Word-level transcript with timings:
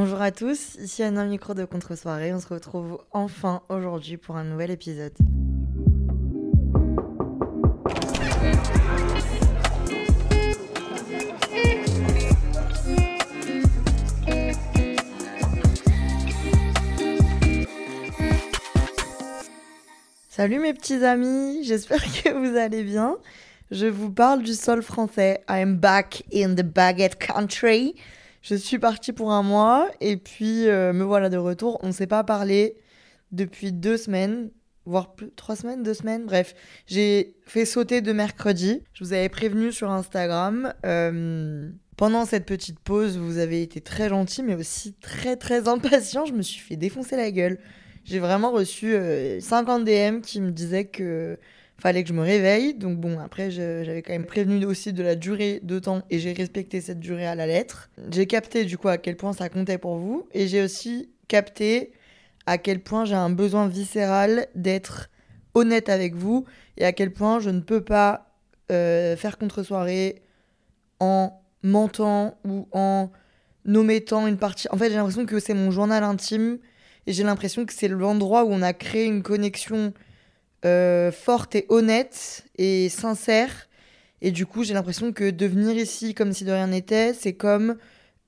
Bonjour 0.00 0.22
à 0.22 0.30
tous, 0.30 0.76
ici 0.76 1.02
Anna 1.02 1.24
Micro 1.24 1.54
de 1.54 1.64
Contre-soirée. 1.64 2.32
On 2.32 2.38
se 2.38 2.46
retrouve 2.46 3.00
enfin 3.10 3.62
aujourd'hui 3.68 4.16
pour 4.16 4.36
un 4.36 4.44
nouvel 4.44 4.70
épisode. 4.70 5.12
Salut 20.28 20.60
mes 20.60 20.74
petits 20.74 21.04
amis, 21.04 21.64
j'espère 21.64 22.00
que 22.22 22.30
vous 22.30 22.56
allez 22.56 22.84
bien. 22.84 23.16
Je 23.72 23.86
vous 23.86 24.12
parle 24.12 24.44
du 24.44 24.54
sol 24.54 24.80
français. 24.80 25.42
I'm 25.50 25.74
back 25.74 26.22
in 26.32 26.54
the 26.54 26.62
baguette 26.62 27.18
country. 27.18 27.96
Je 28.42 28.54
suis 28.54 28.78
partie 28.78 29.12
pour 29.12 29.32
un 29.32 29.42
mois 29.42 29.88
et 30.00 30.16
puis 30.16 30.68
euh, 30.68 30.92
me 30.92 31.04
voilà 31.04 31.28
de 31.28 31.36
retour. 31.36 31.78
On 31.82 31.88
ne 31.88 31.92
s'est 31.92 32.06
pas 32.06 32.24
parlé 32.24 32.76
depuis 33.32 33.72
deux 33.72 33.96
semaines, 33.96 34.50
voire 34.86 35.14
plus, 35.14 35.30
trois 35.36 35.56
semaines, 35.56 35.82
deux 35.82 35.94
semaines. 35.94 36.24
Bref, 36.24 36.54
j'ai 36.86 37.36
fait 37.46 37.64
sauter 37.64 38.00
de 38.00 38.12
mercredi. 38.12 38.82
Je 38.92 39.04
vous 39.04 39.12
avais 39.12 39.28
prévenu 39.28 39.72
sur 39.72 39.90
Instagram. 39.90 40.72
Euh, 40.86 41.70
pendant 41.96 42.24
cette 42.24 42.46
petite 42.46 42.78
pause, 42.78 43.18
vous 43.18 43.38
avez 43.38 43.62
été 43.62 43.80
très 43.80 44.08
gentil, 44.08 44.42
mais 44.42 44.54
aussi 44.54 44.94
très 44.94 45.36
très 45.36 45.68
impatient. 45.68 46.24
Je 46.24 46.32
me 46.32 46.42
suis 46.42 46.60
fait 46.60 46.76
défoncer 46.76 47.16
la 47.16 47.30
gueule. 47.30 47.58
J'ai 48.04 48.20
vraiment 48.20 48.52
reçu 48.52 48.94
50 49.40 49.86
euh, 49.88 50.12
DM 50.14 50.20
qui 50.20 50.40
me 50.40 50.50
disaient 50.50 50.86
que 50.86 51.38
fallait 51.80 52.02
que 52.02 52.08
je 52.08 52.14
me 52.14 52.22
réveille. 52.22 52.74
Donc 52.74 52.98
bon, 52.98 53.18
après, 53.18 53.50
j'avais 53.50 54.02
quand 54.02 54.12
même 54.12 54.26
prévenu 54.26 54.64
aussi 54.64 54.92
de 54.92 55.02
la 55.02 55.14
durée 55.14 55.60
de 55.62 55.78
temps 55.78 56.02
et 56.10 56.18
j'ai 56.18 56.32
respecté 56.32 56.80
cette 56.80 57.00
durée 57.00 57.26
à 57.26 57.34
la 57.34 57.46
lettre. 57.46 57.90
J'ai 58.10 58.26
capté 58.26 58.64
du 58.64 58.78
coup 58.78 58.88
à 58.88 58.98
quel 58.98 59.16
point 59.16 59.32
ça 59.32 59.48
comptait 59.48 59.78
pour 59.78 59.96
vous 59.96 60.28
et 60.32 60.48
j'ai 60.48 60.62
aussi 60.62 61.10
capté 61.28 61.92
à 62.46 62.58
quel 62.58 62.80
point 62.80 63.04
j'ai 63.04 63.14
un 63.14 63.30
besoin 63.30 63.68
viscéral 63.68 64.46
d'être 64.54 65.10
honnête 65.54 65.88
avec 65.88 66.14
vous 66.14 66.44
et 66.76 66.84
à 66.84 66.92
quel 66.92 67.12
point 67.12 67.40
je 67.40 67.50
ne 67.50 67.60
peux 67.60 67.82
pas 67.82 68.32
euh, 68.70 69.16
faire 69.16 69.38
contre-soirée 69.38 70.22
en 71.00 71.40
mentant 71.62 72.38
ou 72.44 72.68
en 72.72 73.10
omettant 73.66 74.26
une 74.26 74.38
partie. 74.38 74.68
En 74.70 74.76
fait, 74.76 74.88
j'ai 74.88 74.96
l'impression 74.96 75.26
que 75.26 75.40
c'est 75.40 75.54
mon 75.54 75.70
journal 75.70 76.02
intime 76.02 76.58
et 77.06 77.12
j'ai 77.12 77.22
l'impression 77.22 77.66
que 77.66 77.72
c'est 77.72 77.88
l'endroit 77.88 78.44
où 78.44 78.48
on 78.50 78.62
a 78.62 78.72
créé 78.72 79.06
une 79.06 79.22
connexion 79.22 79.92
euh, 80.64 81.12
forte 81.12 81.54
et 81.54 81.66
honnête 81.68 82.44
et 82.56 82.88
sincère. 82.88 83.68
Et 84.20 84.32
du 84.32 84.46
coup, 84.46 84.64
j'ai 84.64 84.74
l'impression 84.74 85.12
que 85.12 85.30
de 85.30 85.46
venir 85.46 85.76
ici 85.76 86.14
comme 86.14 86.32
si 86.32 86.44
de 86.44 86.50
rien 86.50 86.66
n'était, 86.68 87.14
c'est 87.14 87.34
comme 87.34 87.76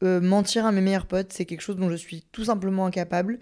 euh, 0.04 0.20
mentir 0.20 0.64
à 0.64 0.72
mes 0.72 0.80
meilleurs 0.80 1.06
potes. 1.06 1.32
C'est 1.32 1.44
quelque 1.44 1.62
chose 1.62 1.76
dont 1.76 1.90
je 1.90 1.96
suis 1.96 2.24
tout 2.32 2.44
simplement 2.44 2.86
incapable. 2.86 3.38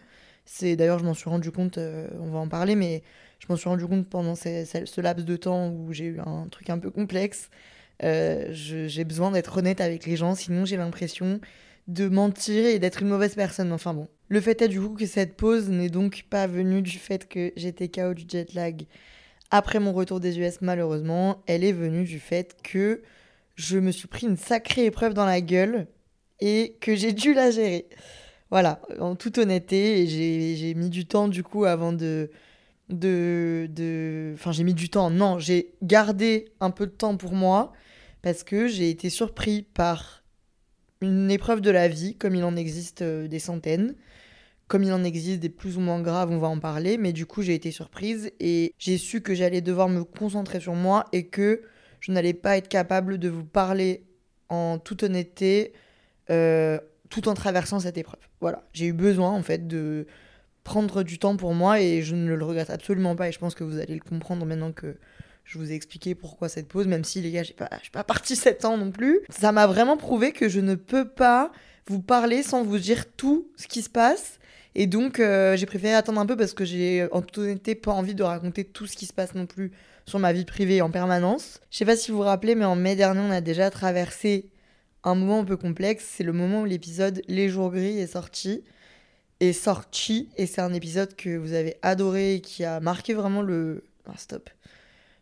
C'est 0.47 0.77
d'ailleurs, 0.77 0.99
je 0.99 1.05
m'en 1.05 1.15
suis 1.15 1.29
rendu 1.29 1.51
compte, 1.51 1.77
euh, 1.79 2.09
on 2.21 2.31
va 2.31 2.39
en 2.39 2.49
parler, 2.49 2.75
mais 2.77 3.03
je 3.41 3.47
m'en 3.51 3.57
suis 3.57 3.69
rendu 3.69 3.87
compte 3.87 4.09
pendant 4.09 4.35
ce 4.35 5.01
laps 5.01 5.27
de 5.27 5.37
temps 5.37 5.69
où 5.71 5.93
j'ai 5.93 6.07
eu 6.07 6.21
un 6.21 6.49
truc 6.51 6.71
un 6.71 6.79
peu 6.79 6.91
complexe. 6.91 7.51
j'ai 8.01 9.05
besoin 9.05 9.31
d'être 9.31 9.59
honnête 9.59 9.81
avec 9.83 10.07
les 10.07 10.17
gens, 10.17 10.35
sinon 10.35 10.65
j'ai 10.65 10.79
l'impression 10.79 11.41
de 11.89 12.09
mentir 12.09 12.67
et 12.67 12.79
d'être 12.79 13.03
une 13.03 13.09
mauvaise 13.09 13.35
personne. 13.35 13.73
Enfin 13.73 13.95
bon. 13.95 14.09
Le 14.29 14.41
fait 14.41 14.61
est 14.61 14.69
du 14.69 14.81
coup 14.81 14.95
que 14.95 15.07
cette 15.07 15.37
pause 15.37 15.71
n'est 15.71 15.89
donc 15.89 16.25
pas 16.29 16.47
venue 16.47 16.83
du 16.83 16.99
fait 16.99 17.27
que 17.29 17.53
j'étais 17.57 17.89
KO 17.89 18.13
du 18.13 18.25
jet 18.29 18.53
lag 18.55 18.85
après 19.51 19.81
mon 19.81 19.93
retour 19.93 20.21
des 20.21 20.39
US 20.39 20.61
malheureusement. 20.61 21.43
Elle 21.47 21.65
est 21.65 21.73
venue 21.73 22.05
du 22.05 22.21
fait 22.21 22.57
que 22.63 23.03
je 23.57 23.79
me 23.79 23.91
suis 23.91 24.07
pris 24.07 24.27
une 24.27 24.37
sacrée 24.37 24.85
épreuve 24.85 25.15
dans 25.15 25.25
la 25.25 25.41
gueule 25.41 25.87
et 26.41 26.77
que 26.81 26.95
j'ai 26.95 27.13
dû 27.13 27.33
la 27.33 27.51
gérer. 27.51 27.89
Voilà, 28.51 28.81
en 29.01 29.17
toute 29.17 29.39
honnêteté, 29.39 30.07
j'ai 30.07 30.75
mis 30.75 30.91
du 30.91 31.07
temps 31.07 31.29
du 31.29 31.43
coup 31.43 31.65
avant 31.65 31.93
de... 31.93 32.31
de, 32.91 33.69
de... 33.71 34.33
Enfin 34.35 34.53
j'ai 34.53 34.65
mis 34.65 34.75
du 34.75 34.91
temps, 34.91 35.11
non, 35.11 35.39
j'ai 35.39 35.75
gardé 35.83 36.53
un 36.61 36.71
peu 36.71 36.87
de 36.87 36.93
temps 36.93 37.17
pour 37.17 37.33
moi 37.33 37.73
parce 38.23 38.45
que 38.45 38.69
j'ai 38.69 38.91
été 38.91 39.11
surpris 39.11 39.63
par 39.63 40.23
une 41.01 41.31
épreuve 41.31 41.61
de 41.61 41.71
la 41.71 41.89
vie, 41.89 42.17
comme 42.17 42.35
il 42.35 42.45
en 42.45 42.57
existe 42.57 43.03
euh, 43.03 43.29
des 43.29 43.39
centaines. 43.39 43.95
Comme 44.69 44.83
il 44.83 44.93
en 44.93 45.03
existe 45.03 45.41
des 45.41 45.49
plus 45.49 45.79
ou 45.79 45.81
moins 45.81 46.01
graves, 46.01 46.31
on 46.31 46.39
va 46.39 46.49
en 46.49 46.59
parler, 46.59 46.99
mais 46.99 47.13
du 47.13 47.27
coup 47.27 47.43
j'ai 47.43 47.55
été 47.55 47.71
surprise 47.71 48.31
et 48.39 48.75
j'ai 48.79 48.99
su 48.99 49.23
que 49.23 49.35
j'allais 49.35 49.63
devoir 49.63 49.89
me 49.89 50.05
concentrer 50.05 50.61
sur 50.61 50.75
moi 50.75 51.07
et 51.13 51.27
que 51.27 51.63
je 52.01 52.13
n'allais 52.13 52.35
pas 52.35 52.57
être 52.59 52.69
capable 52.69 53.19
de 53.19 53.29
vous 53.29 53.45
parler 53.45 54.05
en 54.51 54.79
toute 54.79 55.03
honnêteté 55.03 55.73
euh, 56.31 56.79
tout 57.09 57.29
en 57.29 57.35
traversant 57.35 57.81
cette 57.81 57.97
épreuve. 57.97 58.21
Voilà, 58.41 58.63
j'ai 58.73 58.87
eu 58.87 58.93
besoin 58.93 59.31
en 59.31 59.43
fait 59.43 59.67
de 59.67 60.07
prendre 60.65 61.03
du 61.03 61.19
temps 61.19 61.37
pour 61.37 61.55
moi 61.55 61.81
et 61.81 62.03
je 62.03 62.15
ne 62.15 62.35
le 62.35 62.45
regrette 62.45 62.69
absolument 62.69 63.17
pas 63.17 63.29
et 63.29 63.33
je 63.33 63.39
pense 63.39 63.55
que 63.55 63.65
vous 63.65 63.79
allez 63.79 63.95
le 63.95 64.01
comprendre 64.01 64.45
maintenant 64.45 64.73
que 64.73 64.97
je 65.45 65.57
vous 65.57 65.73
ai 65.73 65.75
expliqué 65.75 66.15
pourquoi 66.15 66.51
cette 66.51 66.69
pause, 66.69 66.87
même 66.87 67.05
si 67.05 67.23
les 67.23 67.31
gars, 67.31 67.43
j'ai 67.43 67.55
pas, 67.55 67.71
suis 67.81 67.91
pas 67.91 68.05
parti 68.05 68.37
7 68.37 68.65
ans 68.67 68.77
non 68.77 68.91
plus. 68.91 69.21
Ça 69.31 69.51
m'a 69.51 69.67
vraiment 69.67 69.97
prouvé 69.97 70.33
que 70.33 70.49
je 70.49 70.61
ne 70.61 70.75
peux 70.75 71.09
pas 71.09 71.51
vous 71.87 72.03
parler 72.03 72.43
sans 72.43 72.63
vous 72.63 72.79
dire 72.79 73.11
tout 73.17 73.51
ce 73.57 73.67
qui 73.67 73.81
se 73.81 73.89
passe. 73.89 74.39
Et 74.75 74.87
donc, 74.87 75.21
euh, 75.21 75.57
j'ai 75.57 75.67
préféré 75.67 75.95
attendre 75.95 76.21
un 76.21 76.27
peu 76.27 76.37
parce 76.37 76.53
que 76.53 76.65
j'ai, 76.65 77.09
en 77.13 77.23
toute 77.23 77.39
honnêteté, 77.39 77.75
pas 77.75 77.93
envie 77.93 78.15
de 78.15 78.23
raconter 78.23 78.65
tout 78.65 78.87
ce 78.87 78.97
qui 78.97 79.07
se 79.07 79.13
passe 79.13 79.35
non 79.35 79.47
plus 79.47 79.73
sur 80.07 80.19
ma 80.19 80.33
vie 80.33 80.45
privée 80.45 80.83
en 80.83 80.91
permanence. 80.91 81.61
Je 81.71 81.79
sais 81.79 81.85
pas 81.85 81.97
si 81.97 82.11
vous 82.11 82.19
vous 82.19 82.23
rappelez, 82.25 82.55
mais 82.55 82.65
en 82.65 82.77
mai 82.77 82.97
dernier, 82.97 83.21
on 83.21 83.31
a 83.31 83.41
déjà 83.41 83.71
traversé 83.71 84.51
un 85.05 85.15
moment 85.15 85.41
un 85.41 85.45
peu 85.45 85.57
complexe. 85.57 86.05
C'est 86.17 86.25
le 86.25 86.33
moment 86.33 86.63
où 86.63 86.65
l'épisode 86.65 87.23
Les 87.29 87.49
jours 87.49 87.71
gris 87.71 87.99
est 87.99 88.13
sorti. 88.13 88.65
Est 89.41 89.53
sorti. 89.53 90.29
Et 90.37 90.47
c'est 90.47 90.61
un 90.61 90.73
épisode 90.73 91.15
que 91.17 91.37
vous 91.37 91.53
avez 91.53 91.77
adoré 91.83 92.35
et 92.35 92.41
qui 92.41 92.65
a 92.65 92.81
marqué 92.81 93.15
vraiment 93.15 93.43
le. 93.43 93.85
Ah, 94.07 94.15
stop 94.17 94.49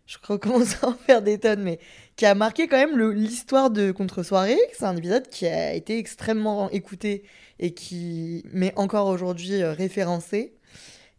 je 0.06 0.18
recommence 0.22 0.82
à 0.82 0.88
en 0.88 0.94
faire 0.94 1.20
des 1.20 1.38
tonnes, 1.38 1.62
mais 1.62 1.78
qui 2.14 2.26
a 2.26 2.34
marqué 2.34 2.68
quand 2.68 2.76
même 2.76 2.98
l'histoire 3.10 3.70
de 3.70 3.90
Contre-soirée. 3.90 4.58
C'est 4.72 4.84
un 4.84 4.96
épisode 4.96 5.28
qui 5.28 5.46
a 5.46 5.74
été 5.74 5.98
extrêmement 5.98 6.70
écouté 6.70 7.24
et 7.58 7.74
qui 7.74 8.44
m'est 8.52 8.76
encore 8.76 9.08
aujourd'hui 9.08 9.62
euh, 9.62 9.72
référencé. 9.72 10.54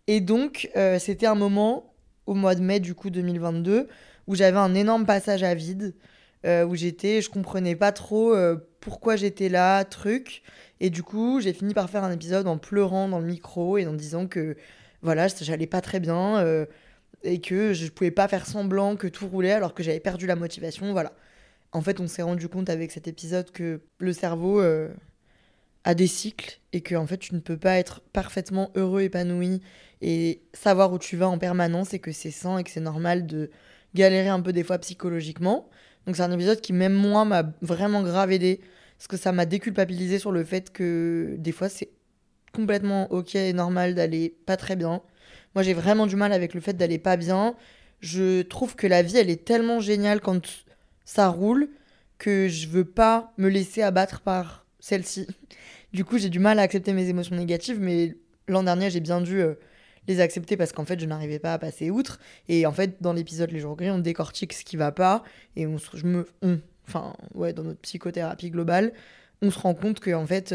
Et 0.08 0.22
donc, 0.22 0.70
euh, 0.78 1.00
c'était 1.00 1.26
un 1.26 1.36
moment 1.36 1.94
au 2.26 2.34
mois 2.34 2.56
de 2.56 2.62
mai 2.62 2.80
du 2.80 2.96
coup 2.96 3.09
2022 3.09 3.88
où 4.28 4.36
j'avais 4.36 4.58
un 4.58 4.74
énorme 4.74 5.06
passage 5.06 5.44
à 5.44 5.53
vide, 5.53 5.94
euh, 6.46 6.66
où 6.66 6.76
j'étais, 6.76 7.22
je 7.22 7.30
comprenais 7.30 7.76
pas 7.76 7.92
trop 7.94 8.36
pourquoi 8.81 9.16
j'étais 9.16 9.47
là, 9.50 9.84
truc. 9.86 10.44
Et 10.80 10.90
du 10.90 11.02
coup, 11.02 11.40
j'ai 11.42 11.53
fini 11.53 11.74
par 11.74 11.90
faire 11.90 12.03
un 12.03 12.12
épisode 12.12 12.47
en 12.47 12.58
pleurant 12.58 13.08
dans 13.08 13.20
le 13.20 13.26
micro 13.26 13.78
et 13.78 13.86
en 13.86 13.94
disant 13.94 14.28
que 14.28 14.58
voilà, 15.02 15.28
j'allais 15.28 15.68
pas 15.68 15.80
très 15.80 16.02
bien 16.02 16.66
et 17.23 17.41
que 17.41 17.73
je 17.73 17.85
ne 17.85 17.89
pouvais 17.89 18.11
pas 18.11 18.28
faire 18.28 18.45
semblant 18.45 18.95
que 18.95 19.07
tout 19.07 19.28
roulait 19.28 19.51
alors 19.51 19.73
que 19.73 19.83
j'avais 19.83 20.00
perdu 20.00 20.28
la 20.28 20.35
motivation. 20.35 20.91
Voilà. 20.91 21.13
En 21.72 21.81
fait, 21.81 22.00
on 22.00 22.07
s'est 22.07 22.22
rendu 22.22 22.47
compte 22.47 22.69
avec 22.69 22.91
cet 22.91 23.07
épisode 23.07 23.51
que 23.51 23.81
le 24.00 24.13
cerveau 24.13 24.61
euh, 24.61 24.89
a 25.84 25.93
des 25.93 26.08
cycles 26.08 26.59
et 26.73 26.81
que 26.81 26.96
en 26.96 27.05
fait, 27.08 27.17
tu 27.17 27.35
ne 27.35 27.40
peux 27.40 27.58
pas 27.58 27.78
être 27.78 28.02
parfaitement 28.14 28.72
heureux, 28.75 29.02
épanoui 29.02 29.61
et 30.02 30.41
savoir 30.53 30.93
où 30.93 30.99
tu 30.99 31.17
vas 31.17 31.28
en 31.28 31.37
permanence 31.37 31.93
et 31.93 31.99
que 31.99 32.11
c'est 32.11 32.31
sain 32.31 32.58
et 32.58 32.64
que 32.64 32.69
c'est 32.69 32.79
normal 32.79 33.25
de 33.25 33.49
galérer 33.96 34.29
un 34.29 34.41
peu 34.41 34.53
des 34.53 34.63
fois 34.63 34.78
psychologiquement. 34.79 35.70
Donc 36.05 36.16
c'est 36.16 36.23
un 36.23 36.31
épisode 36.31 36.61
qui 36.61 36.73
même 36.73 36.93
moi 36.93 37.25
m'a 37.25 37.43
vraiment 37.61 38.02
grave 38.03 38.31
aidé 38.31 38.61
parce 38.97 39.08
que 39.08 39.17
ça 39.17 39.31
m'a 39.31 39.46
déculpabilisé 39.46 40.20
sur 40.20 40.31
le 40.31 40.43
fait 40.43 40.72
que 40.72 41.35
des 41.37 41.52
fois 41.52 41.70
c'est 41.70 41.90
complètement 42.53 43.11
ok 43.11 43.35
et 43.35 43.53
normal 43.53 43.93
d'aller 43.93 44.35
pas 44.46 44.58
très 44.58 44.75
bien 44.75 45.02
moi, 45.58 45.64
j'ai 45.64 45.74
vraiment 45.74 46.06
du 46.06 46.16
mal 46.16 46.34
avec 46.34 46.54
le 46.54 46.62
fait 46.62 46.74
d'aller 46.74 47.00
pas 47.00 47.18
bien. 47.18 47.56
Je 48.00 48.44
trouve 48.44 48.76
que 48.76 48.86
la 48.86 49.02
vie, 49.02 49.18
elle 49.18 49.32
est 49.32 49.44
tellement 49.44 49.80
géniale 49.80 50.22
quand 50.22 50.40
ça 51.04 51.30
roule 51.30 51.70
que 52.20 52.48
je 52.48 52.68
veux 52.68 52.86
pas 52.86 53.34
me 53.40 53.50
laisser 53.50 53.82
abattre 53.82 54.22
par 54.22 54.68
celle-ci. 54.80 55.26
Du 55.94 56.06
coup, 56.06 56.20
j'ai 56.20 56.30
du 56.30 56.38
mal 56.38 56.59
à 56.59 56.62
accepter 56.62 56.94
mes 56.94 57.09
émotions 57.09 57.36
négatives, 57.36 57.80
mais 57.80 58.16
l'an 58.48 58.62
dernier, 58.62 58.92
j'ai 58.92 59.00
bien 59.00 59.20
dû 59.20 59.42
euh, 59.42 59.56
les 60.08 60.20
accepter 60.20 60.58
parce 60.58 60.74
qu'en 60.74 60.86
fait, 60.86 61.00
je 61.00 61.08
n'arrivais 61.08 61.40
pas 61.40 61.54
à 61.54 61.58
passer 61.58 61.90
outre. 61.90 62.20
Et 62.50 62.68
en 62.68 62.72
fait, 62.72 63.02
dans 63.02 63.14
l'épisode 63.14 63.50
Les 63.50 63.59
Jours 63.59 63.78
Gris, 63.78 63.90
on 63.90 63.98
décortique 63.98 64.54
ce 64.54 64.64
qui 64.64 64.78
va 64.78 64.92
pas 64.92 65.24
et 65.56 65.66
on, 65.66 65.78
je 65.80 66.06
me, 66.06 66.28
enfin, 66.88 67.16
ouais, 67.34 67.54
dans 67.54 67.64
notre 67.64 67.80
psychothérapie 67.80 68.52
globale, 68.52 68.94
on 69.42 69.50
se 69.50 69.58
rend 69.58 69.74
compte 69.74 70.02
que 70.02 70.12
en 70.14 70.28
fait, 70.28 70.54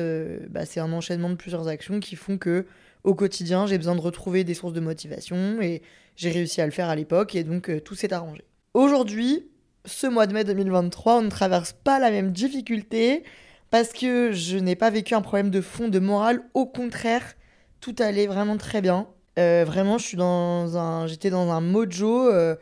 bah, 0.49 0.65
c'est 0.65 0.79
un 0.79 0.93
enchaînement 0.93 1.31
de 1.31 1.35
plusieurs 1.35 1.67
actions 1.67 1.99
qui 1.99 2.15
font 2.15 2.39
que 2.39 2.67
au 3.05 3.15
quotidien, 3.15 3.67
j'ai 3.67 3.79
besoin 3.79 3.97
de 3.97 4.01
retrouver 4.01 4.45
des 4.45 4.55
sources 4.55 4.73
de 4.73 4.81
motivation 4.81 5.61
et 5.61 5.83
j'ai 6.17 6.31
réussi 6.31 6.61
à 6.61 6.67
le 6.67 6.73
faire 6.73 6.89
à 6.89 6.97
l'époque 6.97 7.35
et 7.35 7.45
donc 7.45 7.71
tout 7.85 7.95
s'est 7.95 8.13
arrangé. 8.13 8.45
Aujourd'hui, 8.75 9.49
ce 9.85 10.07
mois 10.07 10.27
de 10.27 10.33
mai 10.33 10.45
2023, 10.45 11.19
on 11.19 11.23
ne 11.23 11.31
traverse 11.31 11.73
pas 11.73 11.99
la 11.99 12.11
même 12.11 12.33
difficulté 12.33 13.25
parce 13.71 13.93
que 13.93 14.33
je 14.33 14.59
n'ai 14.59 14.77
pas 14.77 14.91
vécu 14.91 15.15
un 15.15 15.23
problème 15.23 15.51
de 15.51 15.61
fond, 15.61 15.89
de 15.89 15.99
morale. 15.99 16.43
Au 16.55 16.67
contraire, 16.67 17.35
tout 17.81 17.97
allait 17.99 18.27
vraiment 18.27 18.57
très 18.57 18.83
bien. 18.83 19.09
Euh, 19.39 19.65
vraiment, 19.67 19.97
j'étais 19.99 21.31
dans 21.31 21.51
un 21.51 21.61
mojo. 21.61 22.29
Euh, 22.31 22.55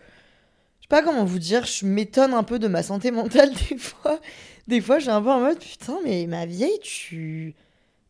je 0.79 0.85
sais 0.85 0.89
pas 0.89 1.03
comment 1.03 1.25
vous 1.25 1.41
dire. 1.41 1.67
Je 1.67 1.85
m'étonne 1.85 2.33
un 2.33 2.45
peu 2.45 2.59
de 2.59 2.69
ma 2.69 2.83
santé 2.83 3.11
mentale 3.13 3.51
des 3.69 3.77
fois. 3.77 4.21
Des 4.69 4.81
fois, 4.81 5.01
j'ai 5.01 5.11
un 5.11 5.21
peu 5.21 5.31
en 5.31 5.41
mode 5.41 5.59
putain, 5.59 5.99
mais 6.05 6.27
ma 6.27 6.47
vieille, 6.47 6.79
tu, 6.81 7.55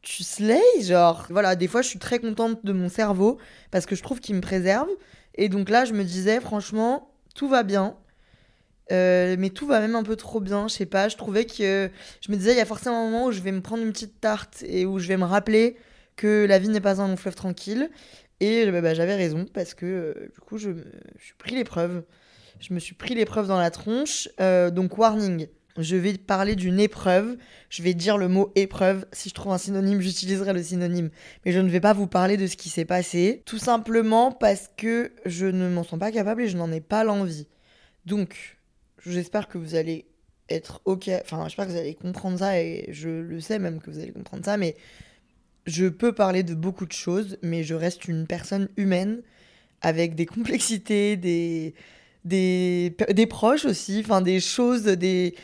tu 0.02 0.22
slay, 0.22 0.60
genre. 0.80 1.26
Voilà, 1.30 1.56
des 1.56 1.68
fois, 1.68 1.82
je 1.82 1.88
suis 1.88 1.98
très 1.98 2.18
contente 2.18 2.64
de 2.64 2.72
mon 2.72 2.88
cerveau 2.88 3.38
parce 3.70 3.86
que 3.86 3.94
je 3.94 4.02
trouve 4.02 4.20
qu'il 4.20 4.34
me 4.34 4.40
préserve. 4.40 4.88
Et 5.34 5.48
donc 5.48 5.68
là, 5.68 5.84
je 5.84 5.92
me 5.92 6.04
disais, 6.04 6.40
franchement, 6.40 7.12
tout 7.34 7.48
va 7.48 7.62
bien. 7.62 7.96
Euh, 8.92 9.36
mais 9.38 9.50
tout 9.50 9.66
va 9.66 9.80
même 9.80 9.94
un 9.94 10.02
peu 10.02 10.16
trop 10.16 10.40
bien, 10.40 10.68
je 10.68 10.74
sais 10.74 10.86
pas. 10.86 11.08
Je 11.08 11.16
trouvais 11.16 11.44
que. 11.44 11.90
Je 12.20 12.32
me 12.32 12.36
disais, 12.36 12.52
il 12.52 12.56
y 12.58 12.60
a 12.60 12.66
forcément 12.66 13.06
un 13.06 13.10
moment 13.10 13.26
où 13.26 13.32
je 13.32 13.40
vais 13.40 13.52
me 13.52 13.60
prendre 13.60 13.82
une 13.82 13.92
petite 13.92 14.20
tarte 14.20 14.64
et 14.66 14.86
où 14.86 14.98
je 14.98 15.06
vais 15.06 15.16
me 15.16 15.24
rappeler 15.24 15.76
que 16.16 16.44
la 16.48 16.58
vie 16.58 16.68
n'est 16.68 16.80
pas 16.80 17.00
un 17.00 17.08
long 17.08 17.16
fleuve 17.16 17.36
tranquille. 17.36 17.90
Et 18.40 18.70
bah, 18.70 18.80
bah, 18.80 18.94
j'avais 18.94 19.14
raison 19.14 19.46
parce 19.52 19.74
que 19.74 19.86
euh, 19.86 20.30
du 20.34 20.40
coup, 20.40 20.58
je 20.58 20.70
suis 21.18 21.34
pris 21.38 21.54
l'épreuve. 21.54 22.04
Je 22.58 22.74
me 22.74 22.78
suis 22.78 22.94
pris 22.94 23.14
l'épreuve 23.14 23.46
dans 23.46 23.58
la 23.58 23.70
tronche. 23.70 24.28
Euh, 24.40 24.70
donc, 24.70 24.98
warning. 24.98 25.46
Je 25.78 25.96
vais 25.96 26.14
parler 26.18 26.56
d'une 26.56 26.80
épreuve. 26.80 27.36
Je 27.68 27.82
vais 27.82 27.94
dire 27.94 28.18
le 28.18 28.28
mot 28.28 28.52
épreuve. 28.54 29.06
Si 29.12 29.28
je 29.28 29.34
trouve 29.34 29.52
un 29.52 29.58
synonyme, 29.58 30.00
j'utiliserai 30.00 30.52
le 30.52 30.62
synonyme. 30.62 31.10
Mais 31.44 31.52
je 31.52 31.60
ne 31.60 31.68
vais 31.68 31.80
pas 31.80 31.92
vous 31.92 32.06
parler 32.06 32.36
de 32.36 32.46
ce 32.46 32.56
qui 32.56 32.68
s'est 32.68 32.84
passé. 32.84 33.42
Tout 33.46 33.58
simplement 33.58 34.32
parce 34.32 34.68
que 34.76 35.12
je 35.26 35.46
ne 35.46 35.68
m'en 35.68 35.84
sens 35.84 35.98
pas 35.98 36.12
capable 36.12 36.42
et 36.42 36.48
je 36.48 36.56
n'en 36.56 36.72
ai 36.72 36.80
pas 36.80 37.04
l'envie. 37.04 37.46
Donc, 38.04 38.58
J'espère 39.06 39.48
que 39.48 39.58
vous 39.58 39.74
allez 39.74 40.06
être 40.48 40.80
ok. 40.84 41.10
Enfin, 41.22 41.42
j'espère 41.44 41.66
que 41.66 41.72
vous 41.72 41.78
allez 41.78 41.94
comprendre 41.94 42.38
ça 42.38 42.60
et 42.60 42.86
je 42.90 43.08
le 43.08 43.40
sais 43.40 43.58
même 43.58 43.80
que 43.80 43.90
vous 43.90 43.98
allez 43.98 44.12
comprendre 44.12 44.44
ça. 44.44 44.56
Mais 44.56 44.76
je 45.66 45.86
peux 45.86 46.12
parler 46.12 46.42
de 46.42 46.54
beaucoup 46.54 46.86
de 46.86 46.92
choses, 46.92 47.38
mais 47.42 47.62
je 47.62 47.74
reste 47.74 48.08
une 48.08 48.26
personne 48.26 48.68
humaine 48.76 49.22
avec 49.80 50.14
des 50.14 50.26
complexités, 50.26 51.16
des, 51.16 51.74
des, 52.24 53.26
proches 53.28 53.64
aussi, 53.64 54.00
enfin 54.04 54.20
des 54.20 54.40
choses, 54.40 54.84
des 54.84 55.34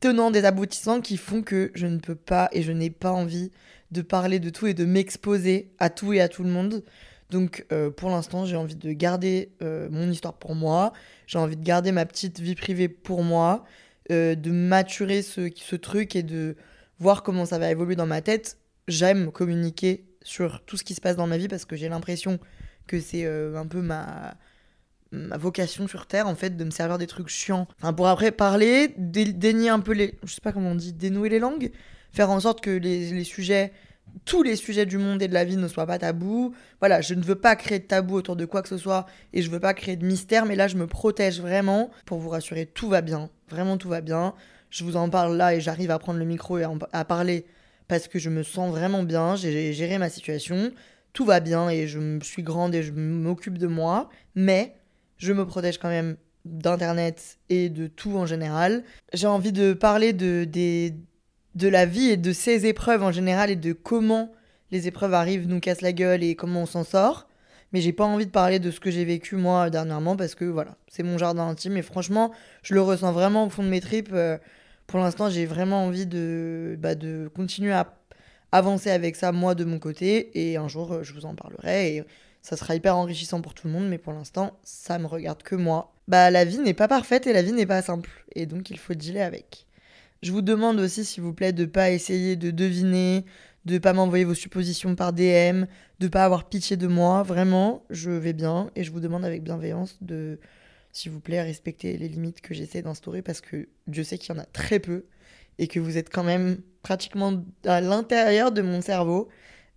tenants, 0.00 0.30
des 0.30 0.44
aboutissants 0.44 1.00
qui 1.00 1.16
font 1.16 1.42
que 1.42 1.70
je 1.74 1.86
ne 1.86 1.98
peux 1.98 2.14
pas 2.14 2.48
et 2.52 2.62
je 2.62 2.72
n'ai 2.72 2.90
pas 2.90 3.12
envie 3.12 3.50
de 3.90 4.02
parler 4.02 4.40
de 4.40 4.50
tout 4.50 4.66
et 4.66 4.74
de 4.74 4.84
m'exposer 4.84 5.72
à 5.78 5.90
tout 5.90 6.12
et 6.12 6.20
à 6.20 6.28
tout 6.28 6.42
le 6.42 6.50
monde. 6.50 6.82
Donc 7.30 7.66
euh, 7.72 7.90
pour 7.90 8.10
l'instant, 8.10 8.44
j'ai 8.44 8.56
envie 8.56 8.76
de 8.76 8.92
garder 8.92 9.50
euh, 9.62 9.88
mon 9.90 10.10
histoire 10.10 10.34
pour 10.34 10.54
moi, 10.54 10.92
j'ai 11.26 11.38
envie 11.38 11.56
de 11.56 11.64
garder 11.64 11.92
ma 11.92 12.06
petite 12.06 12.40
vie 12.40 12.54
privée 12.54 12.88
pour 12.88 13.22
moi, 13.22 13.64
euh, 14.12 14.34
de 14.34 14.50
maturer 14.50 15.22
ce, 15.22 15.50
ce 15.54 15.76
truc 15.76 16.14
et 16.14 16.22
de 16.22 16.56
voir 16.98 17.22
comment 17.22 17.44
ça 17.44 17.58
va 17.58 17.70
évoluer 17.70 17.96
dans 17.96 18.06
ma 18.06 18.22
tête. 18.22 18.58
J'aime 18.86 19.32
communiquer 19.32 20.04
sur 20.22 20.64
tout 20.64 20.76
ce 20.76 20.84
qui 20.84 20.94
se 20.94 21.00
passe 21.00 21.16
dans 21.16 21.26
ma 21.26 21.38
vie 21.38 21.48
parce 21.48 21.64
que 21.64 21.76
j'ai 21.76 21.88
l'impression 21.88 22.38
que 22.86 23.00
c'est 23.00 23.26
un 23.26 23.66
peu 23.66 23.82
ma, 23.82 24.36
ma 25.12 25.36
vocation 25.36 25.86
sur 25.88 26.06
Terre, 26.06 26.26
en 26.26 26.34
fait, 26.34 26.56
de 26.56 26.64
me 26.64 26.70
servir 26.70 26.98
des 26.98 27.06
trucs 27.06 27.28
chiants. 27.28 27.66
Enfin, 27.78 27.92
pour 27.92 28.08
après 28.08 28.32
parler, 28.32 28.94
dénier 28.96 29.68
un 29.68 29.80
peu 29.80 29.92
les... 29.92 30.18
Je 30.24 30.32
sais 30.32 30.40
pas 30.40 30.52
comment 30.52 30.70
on 30.70 30.74
dit, 30.74 30.92
dénouer 30.92 31.28
les 31.28 31.38
langues 31.38 31.70
Faire 32.12 32.30
en 32.30 32.40
sorte 32.40 32.62
que 32.62 32.70
les, 32.70 33.10
les 33.10 33.24
sujets 33.24 33.72
tous 34.24 34.42
les 34.42 34.56
sujets 34.56 34.86
du 34.86 34.98
monde 34.98 35.22
et 35.22 35.28
de 35.28 35.34
la 35.34 35.44
vie 35.44 35.56
ne 35.56 35.68
soient 35.68 35.86
pas 35.86 35.98
tabous. 35.98 36.54
Voilà, 36.80 37.00
je 37.00 37.14
ne 37.14 37.22
veux 37.22 37.34
pas 37.34 37.56
créer 37.56 37.78
de 37.78 37.84
tabou 37.84 38.14
autour 38.14 38.36
de 38.36 38.44
quoi 38.44 38.62
que 38.62 38.68
ce 38.68 38.78
soit 38.78 39.06
et 39.32 39.42
je 39.42 39.50
veux 39.50 39.60
pas 39.60 39.74
créer 39.74 39.96
de 39.96 40.06
mystère, 40.06 40.46
mais 40.46 40.56
là 40.56 40.68
je 40.68 40.76
me 40.76 40.86
protège 40.86 41.40
vraiment 41.40 41.90
pour 42.06 42.18
vous 42.18 42.30
rassurer, 42.30 42.66
tout 42.66 42.88
va 42.88 43.00
bien, 43.00 43.30
vraiment 43.48 43.76
tout 43.76 43.88
va 43.88 44.00
bien. 44.00 44.34
Je 44.70 44.84
vous 44.84 44.96
en 44.96 45.08
parle 45.10 45.36
là 45.36 45.54
et 45.54 45.60
j'arrive 45.60 45.90
à 45.90 45.98
prendre 45.98 46.18
le 46.18 46.24
micro 46.24 46.58
et 46.58 46.64
à, 46.92 47.04
parler 47.04 47.46
parce 47.88 48.08
que 48.08 48.18
je 48.18 48.30
me 48.30 48.42
sens 48.42 48.70
vraiment 48.70 49.02
bien, 49.02 49.36
j'ai 49.36 49.72
géré 49.72 49.98
ma 49.98 50.08
situation, 50.08 50.72
tout 51.12 51.24
va 51.24 51.40
bien 51.40 51.70
et 51.70 51.86
je 51.86 52.18
suis 52.22 52.42
grande 52.42 52.74
et 52.74 52.82
je 52.82 52.92
m'occupe 52.92 53.58
de 53.58 53.68
moi, 53.68 54.08
mais 54.34 54.74
je 55.18 55.32
me 55.32 55.46
protège 55.46 55.78
quand 55.78 55.88
même 55.88 56.16
d'internet 56.44 57.38
et 57.48 57.68
de 57.68 57.86
tout 57.86 58.16
en 58.16 58.26
général. 58.26 58.84
J'ai 59.12 59.26
envie 59.26 59.52
de 59.52 59.72
parler 59.72 60.12
de 60.12 60.44
de 61.56 61.68
la 61.68 61.86
vie 61.86 62.10
et 62.10 62.16
de 62.18 62.32
ces 62.32 62.66
épreuves 62.66 63.02
en 63.02 63.12
général 63.12 63.50
et 63.50 63.56
de 63.56 63.72
comment 63.72 64.30
les 64.70 64.88
épreuves 64.88 65.14
arrivent, 65.14 65.48
nous 65.48 65.58
cassent 65.58 65.80
la 65.80 65.92
gueule 65.92 66.22
et 66.22 66.36
comment 66.36 66.62
on 66.62 66.66
s'en 66.66 66.84
sort. 66.84 67.28
Mais 67.72 67.80
j'ai 67.80 67.92
pas 67.92 68.04
envie 68.04 68.26
de 68.26 68.30
parler 68.30 68.58
de 68.58 68.70
ce 68.70 68.78
que 68.78 68.90
j'ai 68.90 69.04
vécu 69.04 69.36
moi 69.36 69.70
dernièrement 69.70 70.16
parce 70.16 70.34
que 70.34 70.44
voilà, 70.44 70.76
c'est 70.88 71.02
mon 71.02 71.18
jardin 71.18 71.48
intime 71.48 71.76
et 71.76 71.82
franchement, 71.82 72.30
je 72.62 72.74
le 72.74 72.82
ressens 72.82 73.10
vraiment 73.12 73.46
au 73.46 73.50
fond 73.50 73.62
de 73.62 73.68
mes 73.68 73.80
tripes. 73.80 74.12
Euh, 74.12 74.38
pour 74.86 75.00
l'instant, 75.00 75.30
j'ai 75.30 75.46
vraiment 75.46 75.84
envie 75.84 76.06
de, 76.06 76.76
bah, 76.78 76.94
de 76.94 77.28
continuer 77.34 77.72
à 77.72 77.94
avancer 78.52 78.90
avec 78.90 79.16
ça 79.16 79.32
moi 79.32 79.54
de 79.54 79.64
mon 79.64 79.78
côté 79.78 80.30
et 80.34 80.56
un 80.56 80.68
jour 80.68 81.02
je 81.02 81.12
vous 81.12 81.26
en 81.26 81.34
parlerai 81.34 82.04
ça 82.46 82.56
sera 82.56 82.76
hyper 82.76 82.96
enrichissant 82.96 83.40
pour 83.40 83.54
tout 83.54 83.66
le 83.66 83.72
monde 83.72 83.88
mais 83.88 83.98
pour 83.98 84.12
l'instant 84.12 84.56
ça 84.62 85.00
me 85.00 85.06
regarde 85.06 85.42
que 85.42 85.56
moi. 85.56 85.92
Bah 86.06 86.30
la 86.30 86.44
vie 86.44 86.58
n'est 86.58 86.74
pas 86.74 86.86
parfaite 86.86 87.26
et 87.26 87.32
la 87.32 87.42
vie 87.42 87.52
n'est 87.52 87.66
pas 87.66 87.82
simple 87.82 88.08
et 88.36 88.46
donc 88.46 88.70
il 88.70 88.78
faut 88.78 88.94
dealer 88.94 89.22
avec. 89.22 89.66
Je 90.22 90.30
vous 90.30 90.42
demande 90.42 90.78
aussi, 90.78 91.04
s'il 91.04 91.22
vous 91.22 91.34
plaît, 91.34 91.52
de 91.52 91.64
pas 91.64 91.90
essayer 91.90 92.36
de 92.36 92.50
deviner, 92.50 93.24
de 93.64 93.78
pas 93.78 93.92
m'envoyer 93.92 94.24
vos 94.24 94.34
suppositions 94.34 94.94
par 94.94 95.12
DM, 95.12 95.64
de 95.98 96.08
pas 96.08 96.24
avoir 96.24 96.48
pitié 96.48 96.76
de 96.76 96.86
moi. 96.86 97.24
Vraiment, 97.24 97.84
je 97.90 98.10
vais 98.12 98.32
bien 98.32 98.70
et 98.76 98.84
je 98.84 98.92
vous 98.92 99.00
demande 99.00 99.24
avec 99.24 99.42
bienveillance 99.42 99.98
de, 100.00 100.38
s'il 100.92 101.12
vous 101.12 101.20
plaît, 101.20 101.42
respecter 101.42 101.96
les 101.98 102.08
limites 102.08 102.40
que 102.40 102.54
j'essaie 102.54 102.82
d'instaurer 102.82 103.22
parce 103.22 103.40
que 103.40 103.68
Dieu 103.88 104.04
sait 104.04 104.18
qu'il 104.18 104.34
y 104.34 104.38
en 104.38 104.40
a 104.40 104.46
très 104.46 104.78
peu 104.78 105.04
et 105.58 105.66
que 105.66 105.80
vous 105.80 105.98
êtes 105.98 106.10
quand 106.10 106.24
même 106.24 106.58
pratiquement 106.82 107.44
à 107.64 107.80
l'intérieur 107.80 108.52
de 108.52 108.62
mon 108.62 108.80
cerveau. 108.80 109.28